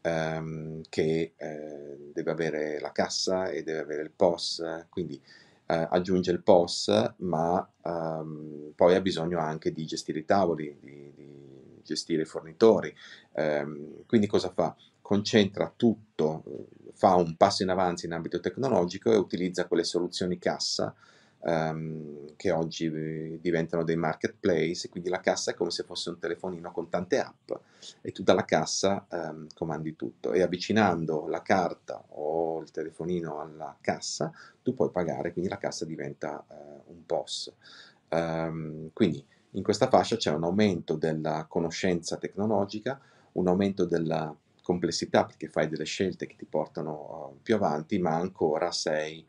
um, 0.02 0.80
che 0.88 1.32
eh, 1.36 2.10
deve 2.12 2.30
avere 2.30 2.80
la 2.80 2.92
cassa 2.92 3.48
e 3.48 3.62
deve 3.62 3.80
avere 3.80 4.02
il 4.02 4.12
POS, 4.12 4.86
quindi 4.88 5.20
eh, 5.66 5.88
aggiunge 5.90 6.30
il 6.30 6.42
POS, 6.42 7.14
ma 7.18 7.68
um, 7.82 8.72
poi 8.74 8.94
ha 8.94 9.00
bisogno 9.00 9.40
anche 9.40 9.72
di 9.72 9.84
gestire 9.84 10.20
i 10.20 10.24
tavoli, 10.24 10.76
di, 10.80 11.12
di 11.14 11.80
gestire 11.82 12.22
i 12.22 12.26
fornitori. 12.26 12.94
Quindi 14.06 14.26
cosa 14.26 14.50
fa? 14.50 14.74
Concentra 15.02 15.72
tutto, 15.74 16.42
fa 16.94 17.14
un 17.14 17.36
passo 17.36 17.62
in 17.62 17.68
avanti 17.68 18.06
in 18.06 18.12
ambito 18.12 18.40
tecnologico 18.40 19.12
e 19.12 19.16
utilizza 19.16 19.66
quelle 19.66 19.84
soluzioni 19.84 20.38
cassa 20.38 20.94
um, 21.40 22.34
che 22.36 22.50
oggi 22.50 22.86
eh, 22.86 23.38
diventano 23.40 23.84
dei 23.84 23.96
marketplace, 23.96 24.88
quindi 24.88 25.08
la 25.08 25.20
cassa 25.20 25.50
è 25.50 25.54
come 25.54 25.70
se 25.70 25.84
fosse 25.84 26.10
un 26.10 26.18
telefonino 26.18 26.70
con 26.70 26.88
tante 26.88 27.18
app 27.18 27.50
e 28.00 28.12
tu 28.12 28.22
dalla 28.22 28.44
cassa 28.44 29.06
um, 29.10 29.46
comandi 29.54 29.96
tutto 29.96 30.32
e 30.32 30.42
avvicinando 30.42 31.26
la 31.28 31.42
carta 31.42 32.02
o 32.08 32.60
il 32.60 32.70
telefonino 32.70 33.40
alla 33.40 33.76
cassa 33.80 34.32
tu 34.62 34.74
puoi 34.74 34.90
pagare, 34.90 35.32
quindi 35.32 35.50
la 35.50 35.58
cassa 35.58 35.84
diventa 35.84 36.44
uh, 36.46 36.92
un 36.92 37.06
POS. 37.06 37.52
Um, 38.08 38.90
quindi 38.92 39.24
in 39.52 39.62
questa 39.62 39.88
fascia 39.88 40.16
c'è 40.16 40.32
un 40.32 40.44
aumento 40.44 40.96
della 40.96 41.46
conoscenza 41.48 42.16
tecnologica, 42.16 43.00
un 43.32 43.48
aumento 43.48 43.84
della 43.84 44.34
complessità 44.62 45.24
perché 45.24 45.48
fai 45.48 45.68
delle 45.68 45.84
scelte 45.84 46.26
che 46.26 46.34
ti 46.36 46.44
portano 46.44 47.30
uh, 47.32 47.42
più 47.42 47.54
avanti, 47.54 47.98
ma 47.98 48.16
ancora 48.16 48.72
sei 48.72 49.24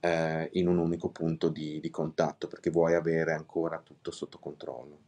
eh, 0.00 0.48
in 0.52 0.68
un 0.68 0.78
unico 0.78 1.10
punto 1.10 1.48
di, 1.48 1.80
di, 1.80 1.90
contatto 1.90 2.46
perché 2.46 2.70
vuoi 2.70 2.94
avere 2.94 3.32
ancora 3.32 3.80
tutto 3.80 4.10
sotto 4.10 4.38
controllo. 4.38 4.98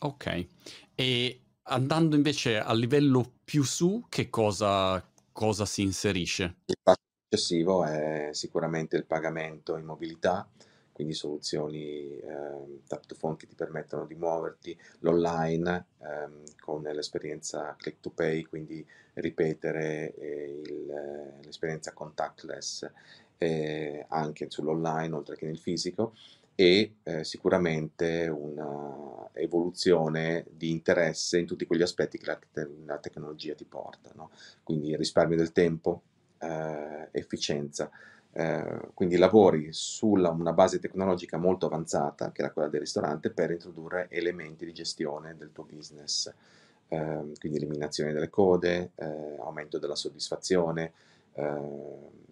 Ok, 0.00 0.46
e 0.94 1.40
andando 1.62 2.16
invece 2.16 2.58
a 2.58 2.74
livello 2.74 3.32
più 3.44 3.62
su, 3.62 4.06
che 4.08 4.28
cosa, 4.30 5.02
cosa 5.32 5.64
si 5.64 5.82
inserisce? 5.82 6.56
Il 6.66 6.78
passo 6.82 7.00
successivo 7.28 7.84
è 7.84 8.30
sicuramente 8.32 8.96
il 8.96 9.04
pagamento 9.04 9.76
in 9.76 9.84
mobilità, 9.84 10.48
quindi 10.92 11.14
soluzioni 11.14 12.18
eh, 12.18 12.82
tap 12.86 13.04
to 13.06 13.16
phone 13.18 13.36
che 13.36 13.48
ti 13.48 13.56
permettono 13.56 14.06
di 14.06 14.14
muoverti, 14.14 14.78
l'online 15.00 15.86
ehm, 15.98 16.42
con 16.60 16.82
l'esperienza 16.82 17.74
click 17.76 18.00
to 18.00 18.10
pay, 18.10 18.44
quindi 18.44 18.86
ripetere 19.14 20.14
eh, 20.14 20.62
il, 20.64 20.90
eh, 20.90 21.44
l'esperienza 21.44 21.92
contactless 21.92 22.90
eh, 23.38 24.04
anche 24.08 24.50
sull'online 24.50 25.14
oltre 25.14 25.36
che 25.36 25.46
nel 25.46 25.58
fisico 25.58 26.14
e 26.54 26.94
eh, 27.02 27.24
sicuramente 27.24 28.28
una 28.28 29.28
evoluzione 29.32 30.46
di 30.50 30.70
interesse 30.70 31.38
in 31.38 31.46
tutti 31.46 31.66
quegli 31.66 31.82
aspetti 31.82 32.18
che 32.18 32.26
la, 32.26 32.38
te- 32.52 32.70
la 32.84 32.98
tecnologia 32.98 33.54
ti 33.54 33.64
porta, 33.64 34.10
no? 34.14 34.30
quindi 34.62 34.96
risparmio 34.96 35.36
del 35.36 35.52
tempo, 35.52 36.02
eh, 36.38 37.08
efficienza. 37.10 37.90
Eh, 38.36 38.90
quindi 38.94 39.16
lavori 39.16 39.68
su 39.72 40.08
una 40.08 40.52
base 40.52 40.78
tecnologica 40.78 41.36
molto 41.36 41.66
avanzata, 41.66 42.32
che 42.32 42.42
era 42.42 42.52
quella 42.52 42.68
del 42.68 42.80
ristorante, 42.80 43.30
per 43.30 43.50
introdurre 43.50 44.08
elementi 44.10 44.64
di 44.64 44.72
gestione 44.72 45.36
del 45.36 45.52
tuo 45.52 45.64
business, 45.64 46.32
eh, 46.88 47.32
quindi 47.38 47.58
eliminazione 47.58 48.12
delle 48.12 48.30
code, 48.30 48.90
eh, 48.94 49.36
aumento 49.38 49.78
della 49.78 49.94
soddisfazione, 49.96 50.92
eh, 51.34 52.22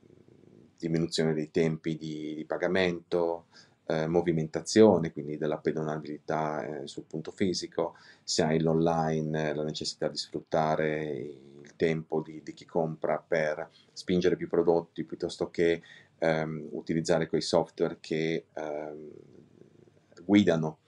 diminuzione 0.89 1.33
dei 1.35 1.51
tempi 1.51 1.97
di, 1.97 2.35
di 2.35 2.45
pagamento, 2.45 3.47
eh, 3.87 4.07
movimentazione, 4.07 5.13
quindi 5.13 5.39
della 5.39 5.59
pedonabilità 5.59 6.65
eh, 6.83 6.87
sul 6.87 7.05
punto 7.05 7.31
fisico, 7.31 7.95
se 8.23 8.43
hai 8.43 8.61
l'online 8.61 9.51
eh, 9.51 9.55
la 9.55 9.65
necessità 9.65 10.09
di 10.09 10.17
sfruttare 10.17 11.05
il 11.05 11.75
tempo 11.77 12.21
di, 12.21 12.43
di, 12.43 12.53
chi 12.53 12.65
compra 12.65 13.19
per 13.19 13.69
spingere 13.93 14.37
più 14.37 14.49
prodotti 14.49 15.05
piuttosto 15.05 15.51
che 15.51 15.83
ehm, 16.19 16.69
utilizzare 16.73 17.29
quei 17.29 17.43
software 17.43 17.99
che 18.01 18.47
ehm, 18.53 19.11
guidano 20.25 20.79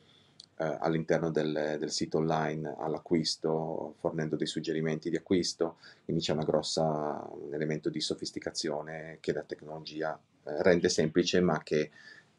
eh, 0.57 0.77
all'interno 0.81 1.31
del, 1.31 1.77
del, 1.79 1.91
sito 1.91 2.19
online 2.19 2.77
all'acquisto, 2.79 3.95
fornendo 3.99 4.37
dei 4.37 4.47
suggerimenti 4.47 5.11
di 5.11 5.17
acquisto, 5.17 5.77
quindi 6.05 6.23
c'è 6.23 6.35
grossa, 6.37 6.83
un 6.83 7.53
elemento 7.53 7.91
di 7.91 8.01
sofisticazione 8.01 9.19
che 9.21 9.33
la 9.33 9.43
tecnologia 9.43 10.19
eh, 10.45 10.63
rende 10.63 10.89
semplice 10.89 11.41
ma 11.41 11.63
che 11.63 11.91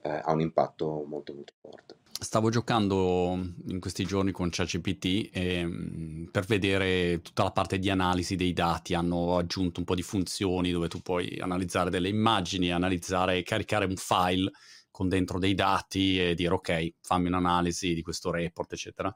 eh, 0.01 0.10
ha 0.10 0.32
un 0.32 0.41
impatto 0.41 1.04
molto 1.08 1.34
molto 1.34 1.54
forte. 1.60 1.95
Stavo 2.17 2.49
giocando 2.49 3.38
in 3.67 3.80
questi 3.82 4.06
giorni 4.06 4.32
con 4.32 4.49
ChatGPT 4.49 5.30
e, 5.34 5.65
mm, 5.65 6.23
per 6.32 6.45
vedere 6.45 7.21
tutta 7.21 7.43
la 7.43 7.51
parte 7.51 7.78
di 7.78 7.89
analisi 7.89 8.38
dei 8.38 8.54
dati. 8.54 8.93
Hanno 8.93 9.38
aggiunto 9.38 9.82
un 9.82 9.86
po' 9.86 9.95
di 9.95 10.01
funzioni 10.01 10.71
dove 10.71 10.88
tu 10.88 11.01
puoi 11.01 11.38
analizzare 11.39 11.89
delle 11.89 12.08
immagini, 12.08 12.71
analizzare 12.71 13.38
e 13.38 13.43
caricare 13.43 13.84
un 13.84 13.97
file 13.97 14.49
con 14.95 15.10
dentro 15.10 15.39
dei 15.39 15.55
dati 15.55 16.17
e 16.17 16.36
dire 16.36 16.53
ok, 16.53 16.93
fammi 17.01 17.27
un'analisi 17.27 17.93
di 17.93 18.01
questo 18.01 18.31
report, 18.31 18.71
eccetera. 18.71 19.13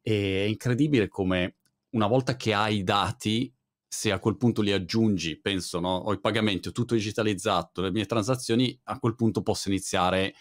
E 0.00 0.44
è 0.44 0.48
incredibile 0.48 1.06
come 1.08 1.56
una 1.90 2.06
volta 2.06 2.34
che 2.34 2.54
hai 2.54 2.78
i 2.78 2.82
dati, 2.82 3.54
se 3.86 4.10
a 4.10 4.18
quel 4.18 4.38
punto 4.38 4.62
li 4.62 4.72
aggiungi, 4.72 5.38
penso, 5.38 5.80
no? 5.80 5.96
ho 5.96 6.14
i 6.14 6.18
pagamenti, 6.18 6.68
ho 6.68 6.72
tutto 6.72 6.94
digitalizzato, 6.94 7.82
le 7.82 7.90
mie 7.90 8.06
transazioni, 8.06 8.80
a 8.84 8.98
quel 8.98 9.14
punto 9.14 9.42
posso 9.42 9.68
iniziare 9.68 10.32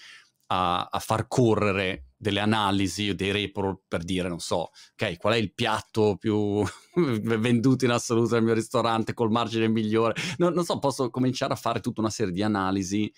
a, 0.47 0.87
a 0.89 0.99
far 0.99 1.27
correre 1.27 2.05
delle 2.15 2.39
analisi 2.39 3.09
o 3.09 3.13
dei 3.15 3.31
report 3.31 3.81
per 3.89 4.03
dire, 4.03 4.29
non 4.29 4.39
so, 4.39 4.69
ok, 4.93 5.17
qual 5.17 5.33
è 5.33 5.37
il 5.37 5.53
piatto 5.53 6.15
più 6.15 6.63
venduto 6.95 7.83
in 7.83 7.91
assoluto 7.91 8.35
nel 8.35 8.43
mio 8.43 8.53
ristorante 8.53 9.13
col 9.13 9.31
margine 9.31 9.67
migliore. 9.67 10.13
No, 10.37 10.47
non 10.47 10.63
so, 10.63 10.79
posso 10.79 11.09
cominciare 11.09 11.51
a 11.51 11.57
fare 11.57 11.81
tutta 11.81 11.99
una 11.99 12.09
serie 12.09 12.31
di 12.31 12.41
analisi 12.41 13.11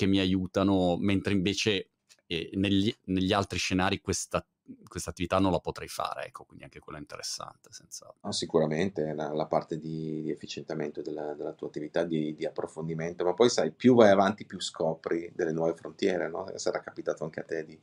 che 0.00 0.06
mi 0.06 0.18
aiutano, 0.18 0.96
mentre 0.96 1.34
invece 1.34 1.90
eh, 2.26 2.48
negli, 2.54 2.90
negli, 3.04 3.34
altri 3.34 3.58
scenari 3.58 4.00
questa, 4.00 4.42
questa, 4.88 5.10
attività 5.10 5.38
non 5.38 5.52
la 5.52 5.58
potrei 5.58 5.88
fare, 5.88 6.24
ecco, 6.24 6.44
quindi 6.44 6.64
anche 6.64 6.78
quella 6.78 6.96
è 6.96 7.02
interessante. 7.02 7.68
Senza... 7.70 8.10
No, 8.22 8.32
sicuramente 8.32 9.12
la, 9.12 9.30
la, 9.34 9.44
parte 9.44 9.78
di, 9.78 10.22
di 10.22 10.30
efficientamento 10.30 11.02
della, 11.02 11.34
della, 11.34 11.52
tua 11.52 11.66
attività, 11.66 12.04
di, 12.04 12.34
di, 12.34 12.46
approfondimento, 12.46 13.24
ma 13.24 13.34
poi 13.34 13.50
sai, 13.50 13.72
più 13.72 13.94
vai 13.94 14.08
avanti 14.08 14.46
più 14.46 14.58
scopri 14.58 15.30
delle 15.34 15.52
nuove 15.52 15.74
frontiere, 15.74 16.30
no? 16.30 16.50
sarà 16.54 16.80
capitato 16.80 17.24
anche 17.24 17.40
a 17.40 17.44
te 17.44 17.62
di 17.66 17.78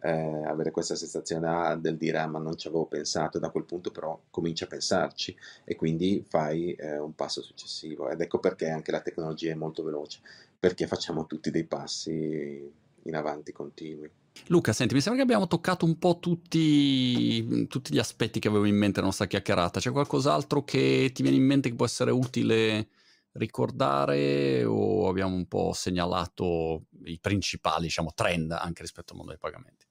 eh, 0.00 0.44
avere 0.44 0.70
questa 0.70 0.94
sensazione 0.94 1.48
ah, 1.48 1.74
del 1.74 1.96
dire 1.96 2.18
ah, 2.18 2.28
ma 2.28 2.38
non 2.38 2.56
ci 2.56 2.68
avevo 2.68 2.86
pensato, 2.86 3.40
da 3.40 3.50
quel 3.50 3.64
punto 3.64 3.90
però 3.90 4.20
cominci 4.30 4.62
a 4.62 4.68
pensarci 4.68 5.36
e 5.64 5.74
quindi 5.74 6.24
fai 6.28 6.72
eh, 6.74 6.98
un 6.98 7.16
passo 7.16 7.42
successivo 7.42 8.08
ed 8.08 8.20
ecco 8.20 8.38
perché 8.38 8.68
anche 8.68 8.92
la 8.92 9.00
tecnologia 9.00 9.50
è 9.50 9.56
molto 9.56 9.82
veloce 9.82 10.20
perché 10.58 10.86
facciamo 10.86 11.26
tutti 11.26 11.50
dei 11.50 11.64
passi 11.64 12.70
in 13.02 13.14
avanti 13.14 13.52
continui. 13.52 14.10
Luca, 14.46 14.72
senti, 14.72 14.94
mi 14.94 15.00
sembra 15.00 15.22
che 15.22 15.26
abbiamo 15.26 15.48
toccato 15.48 15.84
un 15.84 15.98
po' 15.98 16.18
tutti, 16.20 17.66
tutti 17.66 17.92
gli 17.92 17.98
aspetti 17.98 18.38
che 18.38 18.48
avevo 18.48 18.64
in 18.64 18.76
mente 18.76 18.96
nella 18.96 19.06
nostra 19.06 19.26
chiacchierata. 19.26 19.80
C'è 19.80 19.90
qualcos'altro 19.90 20.64
che 20.64 21.10
ti 21.12 21.22
viene 21.22 21.36
in 21.36 21.44
mente 21.44 21.68
che 21.68 21.74
può 21.74 21.84
essere 21.84 22.10
utile 22.10 22.88
ricordare 23.32 24.64
o 24.64 25.08
abbiamo 25.08 25.34
un 25.34 25.46
po' 25.46 25.72
segnalato 25.72 26.86
i 27.04 27.18
principali, 27.20 27.84
diciamo, 27.84 28.12
trend 28.14 28.52
anche 28.52 28.82
rispetto 28.82 29.12
al 29.12 29.18
mondo 29.18 29.32
dei 29.32 29.40
pagamenti? 29.40 29.86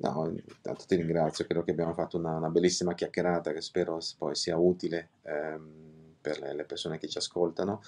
No, 0.00 0.28
intanto 0.28 0.84
ti 0.86 0.94
ringrazio, 0.94 1.44
credo 1.44 1.64
che 1.64 1.72
abbiamo 1.72 1.92
fatto 1.92 2.18
una, 2.18 2.36
una 2.36 2.50
bellissima 2.50 2.94
chiacchierata 2.94 3.52
che 3.52 3.60
spero 3.60 3.98
poi 4.16 4.36
sia 4.36 4.56
utile 4.56 5.10
ehm, 5.22 5.87
per 6.20 6.40
le, 6.40 6.64
persone 6.64 6.98
che 6.98 7.08
ci 7.08 7.18
ascoltano 7.18 7.82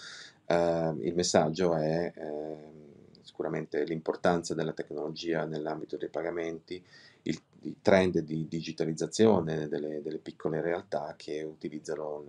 eh, 0.47 0.95
il 1.01 1.15
messaggio 1.15 1.75
è 1.75 2.13
eh, 2.15 2.81
sicuramente 3.23 3.85
l'importanza 3.85 4.55
della 4.55 4.73
tecnologia 4.73 5.45
nell'ambito 5.45 5.97
dei 5.97 6.09
pagamenti, 6.09 6.85
il, 7.23 7.41
il 7.63 7.77
trend 7.81 8.19
di 8.19 8.47
digitalizzazione 8.49 9.69
delle, 9.69 10.03
delle, 10.03 10.19
piccole 10.19 10.61
realtà 10.61 11.15
che 11.17 11.43
utilizzano 11.43 12.25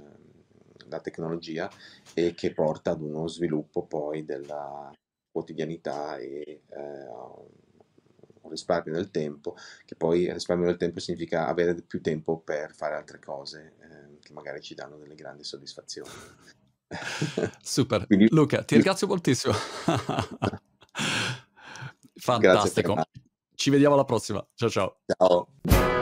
la 0.87 0.99
tecnologia 0.99 1.69
e 2.13 2.33
che 2.33 2.53
porta 2.53 2.91
ad 2.91 3.01
uno 3.01 3.27
sviluppo 3.27 3.83
poi 3.83 4.23
della 4.23 4.91
quotidianità 5.31 6.17
e 6.17 6.61
eh, 6.67 7.07
un 8.41 8.49
risparmio 8.49 8.93
del 8.93 9.11
tempo, 9.11 9.55
che 9.85 9.95
poi 9.95 10.31
risparmio 10.31 10.67
del 10.67 10.77
tempo 10.77 10.99
significa 10.99 11.47
avere 11.47 11.75
più 11.81 12.01
tempo 12.01 12.39
per 12.39 12.73
fare 12.73 12.95
altre 12.95 13.19
cose 13.19 13.73
eh, 13.79 14.00
che 14.31 14.33
magari 14.33 14.61
ci 14.61 14.73
danno 14.73 14.97
delle 14.97 15.15
grandi 15.15 15.43
soddisfazioni. 15.43 16.09
Super. 17.61 18.07
Quindi... 18.07 18.27
Luca, 18.29 18.63
ti 18.63 18.75
ringrazio 18.75 19.07
moltissimo. 19.07 19.53
Fantastico. 22.15 23.01
Ci 23.53 23.69
vediamo 23.69 23.93
alla 23.93 24.05
prossima. 24.05 24.45
Ciao 24.55 24.69
ciao. 24.69 25.01
Ciao. 25.05 26.00